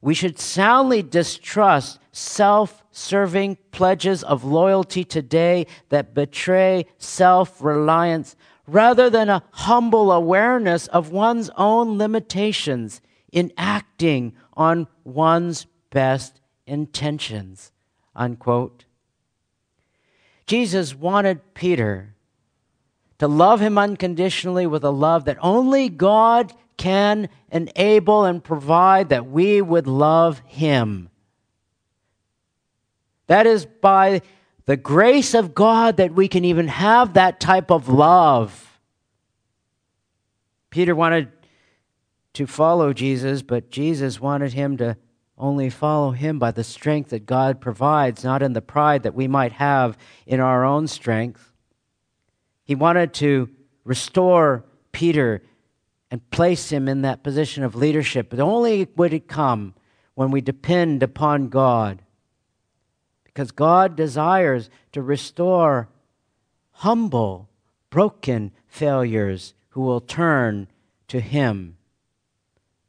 we 0.00 0.14
should 0.14 0.38
soundly 0.38 1.02
distrust 1.02 1.98
self 2.12 2.84
serving 2.92 3.58
pledges 3.72 4.22
of 4.22 4.44
loyalty 4.44 5.02
today 5.02 5.66
that 5.88 6.14
betray 6.14 6.86
self 6.96 7.60
reliance 7.60 8.36
rather 8.68 9.10
than 9.10 9.28
a 9.28 9.42
humble 9.50 10.12
awareness 10.12 10.86
of 10.86 11.10
one's 11.10 11.50
own 11.56 11.98
limitations 11.98 13.00
in 13.32 13.52
acting 13.58 14.32
on 14.52 14.86
one's 15.02 15.66
best 15.90 16.40
intentions. 16.64 17.72
Unquote. 18.14 18.84
Jesus 20.46 20.94
wanted 20.94 21.54
Peter 21.54 22.14
to 23.18 23.26
love 23.26 23.60
him 23.60 23.76
unconditionally 23.76 24.68
with 24.68 24.84
a 24.84 24.90
love 24.90 25.24
that 25.24 25.38
only 25.40 25.88
God 25.88 26.52
can 26.76 27.28
enable 27.50 28.24
and 28.24 28.42
provide 28.42 29.10
that 29.10 29.28
we 29.28 29.60
would 29.62 29.86
love 29.86 30.42
Him. 30.46 31.08
That 33.26 33.46
is 33.46 33.66
by 33.66 34.22
the 34.66 34.76
grace 34.76 35.34
of 35.34 35.54
God 35.54 35.96
that 35.96 36.14
we 36.14 36.28
can 36.28 36.44
even 36.44 36.68
have 36.68 37.14
that 37.14 37.40
type 37.40 37.70
of 37.70 37.88
love. 37.88 38.78
Peter 40.70 40.94
wanted 40.94 41.30
to 42.34 42.46
follow 42.46 42.92
Jesus, 42.92 43.42
but 43.42 43.70
Jesus 43.70 44.20
wanted 44.20 44.54
him 44.54 44.76
to 44.78 44.96
only 45.36 45.68
follow 45.68 46.12
him 46.12 46.38
by 46.38 46.50
the 46.50 46.64
strength 46.64 47.10
that 47.10 47.26
God 47.26 47.60
provides, 47.60 48.24
not 48.24 48.42
in 48.42 48.52
the 48.52 48.62
pride 48.62 49.02
that 49.02 49.14
we 49.14 49.28
might 49.28 49.52
have 49.52 49.98
in 50.26 50.40
our 50.40 50.64
own 50.64 50.86
strength. 50.86 51.52
He 52.64 52.74
wanted 52.74 53.12
to 53.14 53.50
restore 53.84 54.64
Peter 54.92 55.42
and 56.12 56.30
place 56.30 56.70
him 56.70 56.88
in 56.88 57.00
that 57.00 57.22
position 57.22 57.64
of 57.64 57.74
leadership. 57.74 58.28
But 58.28 58.38
only 58.38 58.86
would 58.96 59.14
it 59.14 59.28
come 59.28 59.72
when 60.14 60.30
we 60.30 60.42
depend 60.42 61.02
upon 61.02 61.48
God. 61.48 62.02
Because 63.24 63.50
God 63.50 63.96
desires 63.96 64.68
to 64.92 65.00
restore 65.00 65.88
humble, 66.72 67.48
broken 67.88 68.52
failures 68.66 69.54
who 69.70 69.80
will 69.80 70.02
turn 70.02 70.68
to 71.08 71.18
Him. 71.18 71.78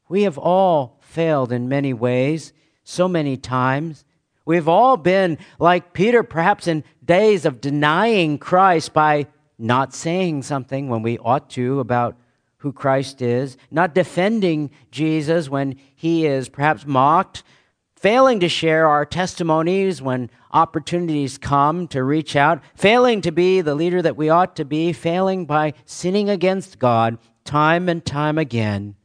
We 0.10 0.24
have 0.24 0.38
all 0.38 0.98
failed 1.00 1.54
in 1.54 1.70
many 1.70 1.94
ways, 1.94 2.52
so 2.84 3.08
many 3.08 3.38
times. 3.38 4.04
We've 4.44 4.68
all 4.68 4.98
been 4.98 5.38
like 5.60 5.94
Peter, 5.94 6.24
perhaps 6.24 6.68
in 6.68 6.84
days 7.02 7.46
of 7.46 7.62
denying 7.62 8.38
Christ 8.38 8.92
by 8.92 9.28
not 9.58 9.94
saying 9.94 10.44
something 10.44 10.90
when 10.90 11.04
we 11.04 11.18
ought 11.20 11.50
to 11.52 11.80
about 11.80 12.18
who 12.64 12.72
Christ 12.72 13.22
is, 13.22 13.58
not 13.70 13.94
defending 13.94 14.72
Jesus 14.90 15.50
when 15.50 15.76
he 15.94 16.26
is 16.26 16.48
perhaps 16.48 16.86
mocked, 16.86 17.44
failing 17.94 18.40
to 18.40 18.48
share 18.48 18.88
our 18.88 19.06
testimonies 19.06 20.02
when 20.02 20.30
opportunities 20.52 21.38
come 21.38 21.90
to 21.90 22.02
reach 22.06 22.38
out, 22.38 22.64
failing 22.74 23.20
to 23.20 23.34
be 23.34 23.60
the 23.60 23.76
leader 23.76 24.02
that 24.02 24.16
we 24.16 24.30
ought 24.30 24.56
to 24.56 24.64
be, 24.64 24.94
failing 24.94 25.46
by 25.46 25.74
sinning 25.86 26.30
against 26.30 26.80
God 26.80 27.18
time 27.44 27.90
and 27.90 28.06
time 28.06 28.38
again. 28.38 28.96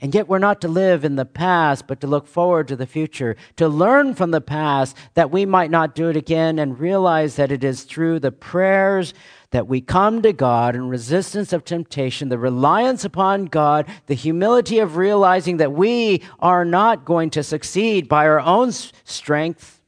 And 0.00 0.14
yet, 0.14 0.28
we're 0.28 0.38
not 0.38 0.60
to 0.60 0.68
live 0.68 1.04
in 1.04 1.16
the 1.16 1.24
past, 1.24 1.88
but 1.88 2.00
to 2.02 2.06
look 2.06 2.28
forward 2.28 2.68
to 2.68 2.76
the 2.76 2.86
future, 2.86 3.34
to 3.56 3.68
learn 3.68 4.14
from 4.14 4.30
the 4.30 4.40
past 4.40 4.96
that 5.14 5.32
we 5.32 5.44
might 5.44 5.72
not 5.72 5.96
do 5.96 6.08
it 6.08 6.16
again, 6.16 6.60
and 6.60 6.78
realize 6.78 7.34
that 7.34 7.50
it 7.50 7.64
is 7.64 7.82
through 7.82 8.20
the 8.20 8.30
prayers 8.30 9.12
that 9.50 9.66
we 9.66 9.80
come 9.80 10.22
to 10.22 10.32
God 10.32 10.76
in 10.76 10.88
resistance 10.88 11.52
of 11.52 11.64
temptation, 11.64 12.28
the 12.28 12.38
reliance 12.38 13.04
upon 13.04 13.46
God, 13.46 13.86
the 14.06 14.14
humility 14.14 14.78
of 14.78 14.96
realizing 14.96 15.56
that 15.56 15.72
we 15.72 16.22
are 16.38 16.64
not 16.64 17.04
going 17.04 17.30
to 17.30 17.42
succeed 17.42 18.08
by 18.08 18.24
our 18.24 18.40
own 18.40 18.70
strength, 18.70 19.80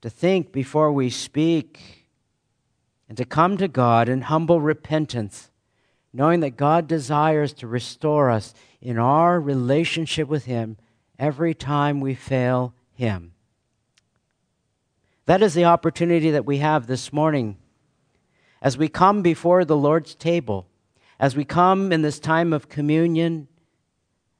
to 0.00 0.10
think 0.10 0.50
before 0.50 0.90
we 0.90 1.10
speak, 1.10 2.06
and 3.08 3.16
to 3.18 3.24
come 3.24 3.56
to 3.56 3.68
God 3.68 4.08
in 4.08 4.22
humble 4.22 4.60
repentance, 4.60 5.50
knowing 6.16 6.40
that 6.40 6.56
God 6.56 6.86
desires 6.86 7.52
to 7.52 7.66
restore 7.66 8.30
us 8.30 8.54
in 8.80 8.98
our 8.98 9.38
relationship 9.38 10.28
with 10.28 10.46
Him 10.46 10.78
every 11.18 11.52
time 11.52 12.00
we 12.00 12.14
fail 12.14 12.72
Him. 12.94 13.32
That 15.26 15.42
is 15.42 15.52
the 15.52 15.66
opportunity 15.66 16.30
that 16.30 16.46
we 16.46 16.58
have 16.58 16.86
this 16.86 17.12
morning 17.12 17.58
as 18.62 18.78
we 18.78 18.88
come 18.88 19.20
before 19.20 19.66
the 19.66 19.76
Lord's 19.76 20.14
table, 20.14 20.66
as 21.20 21.36
we 21.36 21.44
come 21.44 21.92
in 21.92 22.00
this 22.00 22.18
time 22.18 22.54
of 22.54 22.70
communion, 22.70 23.46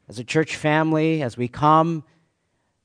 as 0.09 0.19
a 0.19 0.25
church 0.25 0.57
family, 0.57 1.23
as 1.23 1.37
we 1.37 1.47
come 1.47 2.05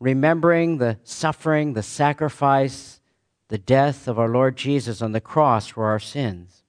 remembering 0.01 0.79
the 0.79 0.97
suffering, 1.05 1.73
the 1.73 1.83
sacrifice, 1.83 2.99
the 3.47 3.57
death 3.57 4.09
of 4.09 4.19
our 4.19 4.27
Lord 4.27 4.57
Jesus 4.57 5.01
on 5.01 5.13
the 5.13 5.21
cross 5.21 5.67
for 5.67 5.85
our 5.85 5.99
sins. 5.99 6.60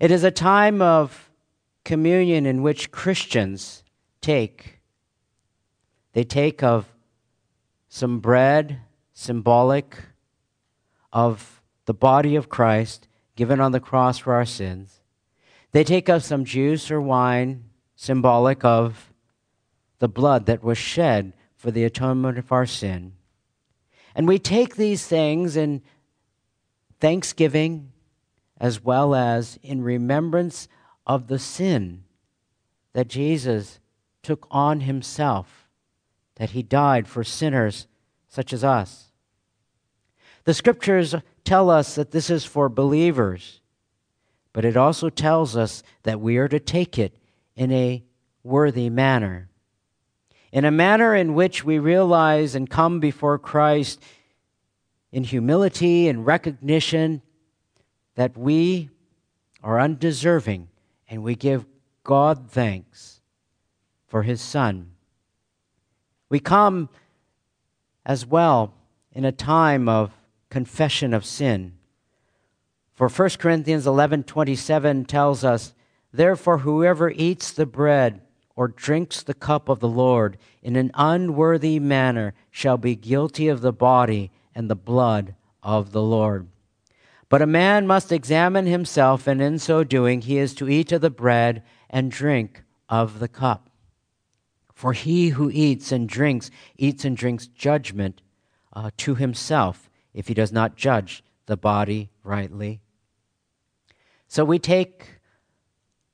It 0.00 0.12
is 0.12 0.22
a 0.22 0.30
time 0.30 0.80
of 0.80 1.30
communion 1.84 2.46
in 2.46 2.62
which 2.62 2.92
Christians 2.92 3.82
take. 4.20 4.80
They 6.12 6.22
take 6.22 6.62
of 6.62 6.86
some 7.88 8.20
bread, 8.20 8.80
symbolic 9.12 9.96
of 11.12 11.62
the 11.86 11.94
body 11.94 12.36
of 12.36 12.48
Christ, 12.48 13.08
given 13.34 13.60
on 13.60 13.72
the 13.72 13.80
cross 13.80 14.18
for 14.18 14.34
our 14.34 14.44
sins. 14.44 15.00
They 15.72 15.82
take 15.82 16.08
of 16.08 16.22
some 16.22 16.44
juice 16.44 16.90
or 16.90 17.00
wine, 17.00 17.64
symbolic 17.96 18.64
of 18.64 19.12
the 19.98 20.08
blood 20.08 20.46
that 20.46 20.62
was 20.62 20.78
shed 20.78 21.32
for 21.56 21.72
the 21.72 21.84
atonement 21.84 22.38
of 22.38 22.52
our 22.52 22.66
sin. 22.66 23.14
And 24.14 24.28
we 24.28 24.38
take 24.38 24.76
these 24.76 25.06
things 25.06 25.56
in 25.56 25.82
thanksgiving 27.00 27.92
as 28.58 28.82
well 28.82 29.14
as 29.14 29.58
in 29.62 29.82
remembrance 29.82 30.68
of 31.06 31.28
the 31.28 31.38
sin 31.38 32.04
that 32.92 33.08
Jesus 33.08 33.78
took 34.22 34.46
on 34.50 34.80
himself, 34.80 35.68
that 36.36 36.50
he 36.50 36.62
died 36.62 37.06
for 37.06 37.24
sinners 37.24 37.86
such 38.28 38.52
as 38.52 38.64
us. 38.64 39.12
The 40.44 40.54
scriptures 40.54 41.14
tell 41.44 41.70
us 41.70 41.94
that 41.94 42.10
this 42.10 42.30
is 42.30 42.44
for 42.44 42.68
believers, 42.68 43.60
but 44.52 44.64
it 44.64 44.76
also 44.76 45.08
tells 45.08 45.56
us 45.56 45.82
that 46.02 46.20
we 46.20 46.36
are 46.38 46.48
to 46.48 46.60
take 46.60 46.98
it 46.98 47.16
in 47.54 47.70
a 47.70 48.02
worthy 48.42 48.90
manner. 48.90 49.48
In 50.50 50.64
a 50.64 50.70
manner 50.70 51.14
in 51.14 51.34
which 51.34 51.64
we 51.64 51.78
realize 51.78 52.54
and 52.54 52.68
come 52.68 53.00
before 53.00 53.38
Christ 53.38 54.02
in 55.12 55.24
humility 55.24 56.08
and 56.08 56.26
recognition 56.26 57.22
that 58.18 58.36
we 58.36 58.90
are 59.62 59.78
undeserving 59.78 60.66
and 61.08 61.22
we 61.22 61.36
give 61.36 61.64
God 62.02 62.50
thanks 62.50 63.20
for 64.08 64.24
His 64.24 64.40
Son. 64.40 64.90
We 66.28 66.40
come 66.40 66.88
as 68.04 68.26
well 68.26 68.74
in 69.12 69.24
a 69.24 69.30
time 69.30 69.88
of 69.88 70.10
confession 70.50 71.14
of 71.14 71.24
sin. 71.24 71.74
For 72.92 73.08
1 73.08 73.38
Corinthians 73.38 73.86
11:27 73.86 75.04
tells 75.04 75.44
us, 75.44 75.72
"Therefore 76.12 76.58
whoever 76.58 77.10
eats 77.10 77.52
the 77.52 77.66
bread 77.66 78.20
or 78.56 78.66
drinks 78.66 79.22
the 79.22 79.32
cup 79.32 79.68
of 79.68 79.78
the 79.78 79.88
Lord 79.88 80.38
in 80.60 80.74
an 80.74 80.90
unworthy 80.94 81.78
manner 81.78 82.34
shall 82.50 82.78
be 82.78 82.96
guilty 82.96 83.46
of 83.46 83.60
the 83.60 83.72
body 83.72 84.32
and 84.56 84.68
the 84.68 84.74
blood 84.74 85.36
of 85.62 85.92
the 85.92 86.02
Lord." 86.02 86.48
But 87.28 87.42
a 87.42 87.46
man 87.46 87.86
must 87.86 88.10
examine 88.10 88.66
himself, 88.66 89.26
and 89.26 89.42
in 89.42 89.58
so 89.58 89.84
doing 89.84 90.22
he 90.22 90.38
is 90.38 90.54
to 90.54 90.68
eat 90.68 90.92
of 90.92 91.02
the 91.02 91.10
bread 91.10 91.62
and 91.90 92.10
drink 92.10 92.62
of 92.88 93.18
the 93.18 93.28
cup. 93.28 93.68
For 94.74 94.92
he 94.92 95.30
who 95.30 95.50
eats 95.50 95.92
and 95.92 96.08
drinks, 96.08 96.50
eats 96.76 97.04
and 97.04 97.16
drinks 97.16 97.46
judgment 97.46 98.22
uh, 98.72 98.90
to 98.98 99.14
himself 99.14 99.90
if 100.14 100.28
he 100.28 100.34
does 100.34 100.52
not 100.52 100.76
judge 100.76 101.22
the 101.46 101.56
body 101.56 102.10
rightly. 102.22 102.80
So 104.28 104.44
we 104.44 104.58
take 104.58 105.20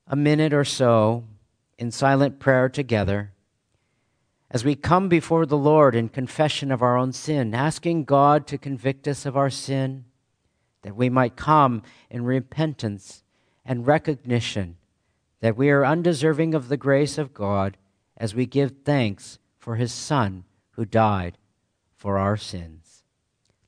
a 0.07 0.17
minute 0.17 0.53
or 0.53 0.65
so 0.65 1.25
in 1.79 1.91
silent 1.91 2.39
prayer 2.39 2.69
together 2.69 3.33
as 4.51 4.65
we 4.65 4.77
come 4.77 5.09
before 5.09 5.47
the 5.47 5.57
Lord 5.57 5.97
in 5.97 6.09
confession 6.09 6.71
of 6.71 6.81
our 6.81 6.97
own 6.97 7.13
sin, 7.13 7.55
asking 7.55 8.05
God 8.05 8.47
to 8.47 8.57
convict 8.57 9.09
us 9.09 9.27
of 9.27 9.37
our 9.37 9.51
sin, 9.51 10.05
that 10.85 10.95
we 10.95 11.11
might 11.11 11.35
come 11.35 11.83
in 12.09 12.25
repentance 12.25 13.25
and 13.65 13.87
recognition 13.87 14.77
that 15.41 15.57
we 15.57 15.69
are 15.71 15.85
undeserving 15.85 16.55
of 16.55 16.69
the 16.69 16.77
grace 16.77 17.19
of 17.19 17.35
God 17.35 17.77
as 18.17 18.35
we 18.35 18.47
give 18.47 18.73
thanks 18.85 19.39
for 19.59 19.77
his 19.77 19.93
Son 19.93 20.45
who 20.73 20.87
died 20.87 21.37
for 21.97 22.19
our 22.19 22.37
sins. 22.37 23.03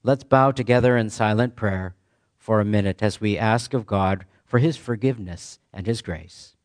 Let's 0.03 0.25
bow 0.25 0.53
together 0.53 0.97
in 0.97 1.11
silent 1.11 1.57
prayer 1.57 1.95
for 2.39 2.61
a 2.61 2.65
minute 2.65 3.03
as 3.03 3.21
we 3.21 3.37
ask 3.37 3.75
of 3.75 3.87
God 3.87 4.25
for 4.45 4.59
his 4.59 4.77
forgiveness 4.77 5.59
and 5.73 5.87
his 5.87 6.01
grace. 6.01 6.56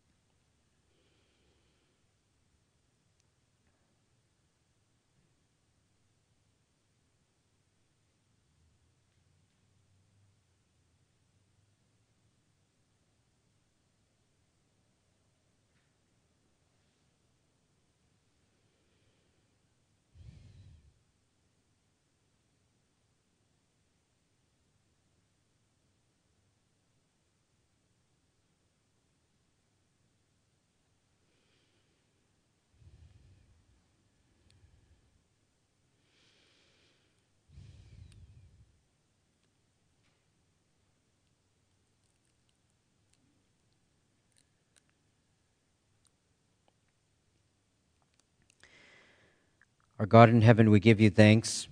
Our 50.02 50.08
God 50.08 50.30
in 50.30 50.42
heaven, 50.42 50.72
we 50.72 50.80
give 50.80 51.00
you 51.00 51.12
thanks 51.12 51.68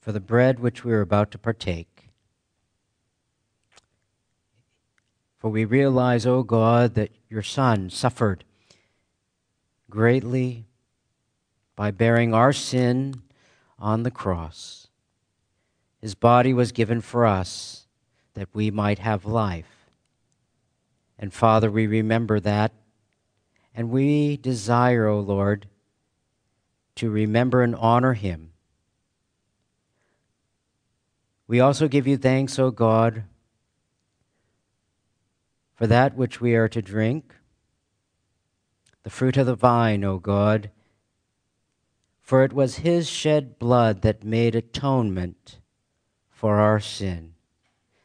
for 0.00 0.12
the 0.12 0.20
bread 0.20 0.60
which 0.60 0.84
we 0.84 0.92
are 0.92 1.00
about 1.00 1.32
to 1.32 1.38
partake. 1.38 2.10
For 5.38 5.50
we 5.50 5.64
realize, 5.64 6.24
O 6.24 6.44
God, 6.44 6.94
that 6.94 7.10
your 7.28 7.42
Son 7.42 7.90
suffered 7.90 8.44
greatly 9.90 10.66
by 11.74 11.90
bearing 11.90 12.32
our 12.32 12.52
sin 12.52 13.22
on 13.76 14.04
the 14.04 14.12
cross. 14.12 14.86
His 16.00 16.14
body 16.14 16.54
was 16.54 16.70
given 16.70 17.00
for 17.00 17.26
us 17.26 17.88
that 18.34 18.50
we 18.52 18.70
might 18.70 19.00
have 19.00 19.24
life. 19.24 19.90
And 21.18 21.34
Father, 21.34 21.72
we 21.72 21.88
remember 21.88 22.38
that, 22.38 22.70
and 23.74 23.90
we 23.90 24.36
desire, 24.36 25.06
O 25.06 25.20
Lord, 25.20 25.66
to 26.96 27.10
remember 27.10 27.62
and 27.62 27.74
honor 27.76 28.14
him. 28.14 28.52
We 31.46 31.60
also 31.60 31.88
give 31.88 32.06
you 32.06 32.16
thanks, 32.16 32.58
O 32.58 32.70
God, 32.70 33.24
for 35.74 35.86
that 35.86 36.16
which 36.16 36.40
we 36.40 36.54
are 36.54 36.68
to 36.68 36.82
drink, 36.82 37.34
the 39.02 39.10
fruit 39.10 39.36
of 39.36 39.46
the 39.46 39.54
vine, 39.54 40.04
O 40.04 40.18
God, 40.18 40.70
for 42.20 42.44
it 42.44 42.52
was 42.52 42.76
his 42.76 43.08
shed 43.08 43.58
blood 43.58 44.02
that 44.02 44.22
made 44.22 44.54
atonement 44.54 45.58
for 46.28 46.60
our 46.60 46.80
sin, 46.80 47.34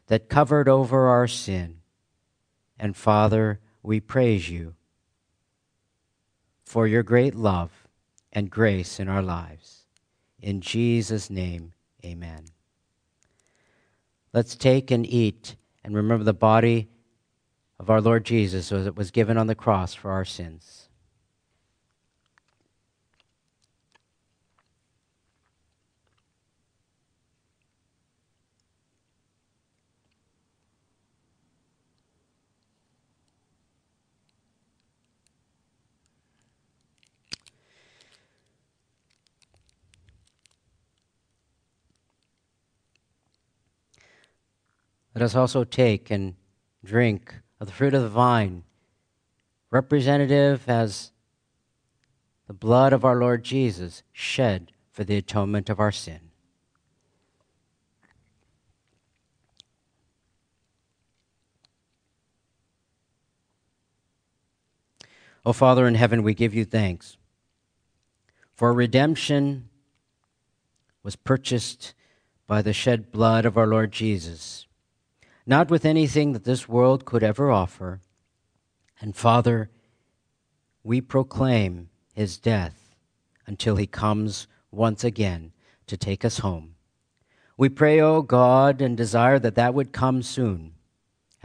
that 0.06 0.28
covered 0.28 0.68
over 0.68 1.06
our 1.06 1.28
sin. 1.28 1.80
And 2.78 2.96
Father, 2.96 3.60
we 3.82 4.00
praise 4.00 4.50
you 4.50 4.74
for 6.66 6.86
your 6.86 7.04
great 7.04 7.34
love 7.34 7.70
and 8.32 8.50
grace 8.50 9.00
in 9.00 9.08
our 9.08 9.22
lives. 9.22 9.86
In 10.42 10.60
Jesus' 10.60 11.30
name, 11.30 11.72
amen. 12.04 12.44
Let's 14.32 14.56
take 14.56 14.90
and 14.90 15.06
eat 15.06 15.56
and 15.82 15.94
remember 15.94 16.24
the 16.24 16.34
body 16.34 16.88
of 17.78 17.88
our 17.88 18.00
Lord 18.00 18.24
Jesus 18.24 18.72
as 18.72 18.86
it 18.86 18.96
was 18.96 19.10
given 19.10 19.38
on 19.38 19.46
the 19.46 19.54
cross 19.54 19.94
for 19.94 20.10
our 20.10 20.24
sins. 20.24 20.85
Let 45.16 45.22
us 45.22 45.34
also 45.34 45.64
take 45.64 46.10
and 46.10 46.34
drink 46.84 47.36
of 47.58 47.68
the 47.68 47.72
fruit 47.72 47.94
of 47.94 48.02
the 48.02 48.08
vine, 48.10 48.64
representative 49.70 50.68
as 50.68 51.10
the 52.46 52.52
blood 52.52 52.92
of 52.92 53.02
our 53.02 53.16
Lord 53.16 53.42
Jesus 53.42 54.02
shed 54.12 54.72
for 54.92 55.04
the 55.04 55.16
atonement 55.16 55.70
of 55.70 55.80
our 55.80 55.90
sin. 55.90 56.20
O 65.46 65.54
Father 65.54 65.88
in 65.88 65.94
heaven, 65.94 66.22
we 66.22 66.34
give 66.34 66.52
you 66.52 66.66
thanks. 66.66 67.16
For 68.54 68.70
redemption 68.70 69.70
was 71.02 71.16
purchased 71.16 71.94
by 72.46 72.60
the 72.60 72.74
shed 72.74 73.10
blood 73.10 73.46
of 73.46 73.56
our 73.56 73.66
Lord 73.66 73.92
Jesus 73.92 74.65
not 75.46 75.70
with 75.70 75.84
anything 75.84 76.32
that 76.32 76.44
this 76.44 76.68
world 76.68 77.04
could 77.04 77.22
ever 77.22 77.50
offer. 77.50 78.00
And 79.00 79.14
Father, 79.14 79.70
we 80.82 81.00
proclaim 81.00 81.88
his 82.14 82.38
death 82.38 82.94
until 83.46 83.76
he 83.76 83.86
comes 83.86 84.46
once 84.70 85.04
again 85.04 85.52
to 85.86 85.96
take 85.96 86.24
us 86.24 86.38
home. 86.38 86.74
We 87.56 87.68
pray, 87.68 88.00
O 88.00 88.22
God, 88.22 88.80
and 88.80 88.96
desire 88.96 89.38
that 89.38 89.54
that 89.54 89.72
would 89.72 89.92
come 89.92 90.22
soon 90.22 90.72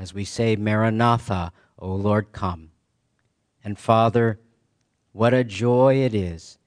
as 0.02 0.16
we 0.16 0.26
say, 0.26 0.56
Maranatha, 0.56 1.54
O 1.78 1.94
Lord, 1.94 2.32
come. 2.32 2.72
And 3.64 3.78
Father, 3.78 4.40
what 5.12 5.32
a 5.32 5.44
joy 5.44 5.98
it 5.98 6.16
is, 6.16 6.58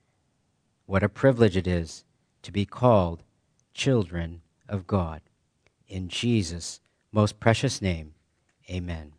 what 0.87 1.03
a 1.03 1.09
privilege 1.09 1.57
it 1.57 1.67
is 1.67 2.05
to 2.43 2.53
be 2.53 2.65
called 2.65 3.25
children 3.73 4.43
of 4.69 4.87
God. 4.87 5.21
In 5.89 6.09
Jesus' 6.09 6.79
most 7.15 7.39
precious 7.39 7.81
name, 7.81 8.15
amen. 8.69 9.13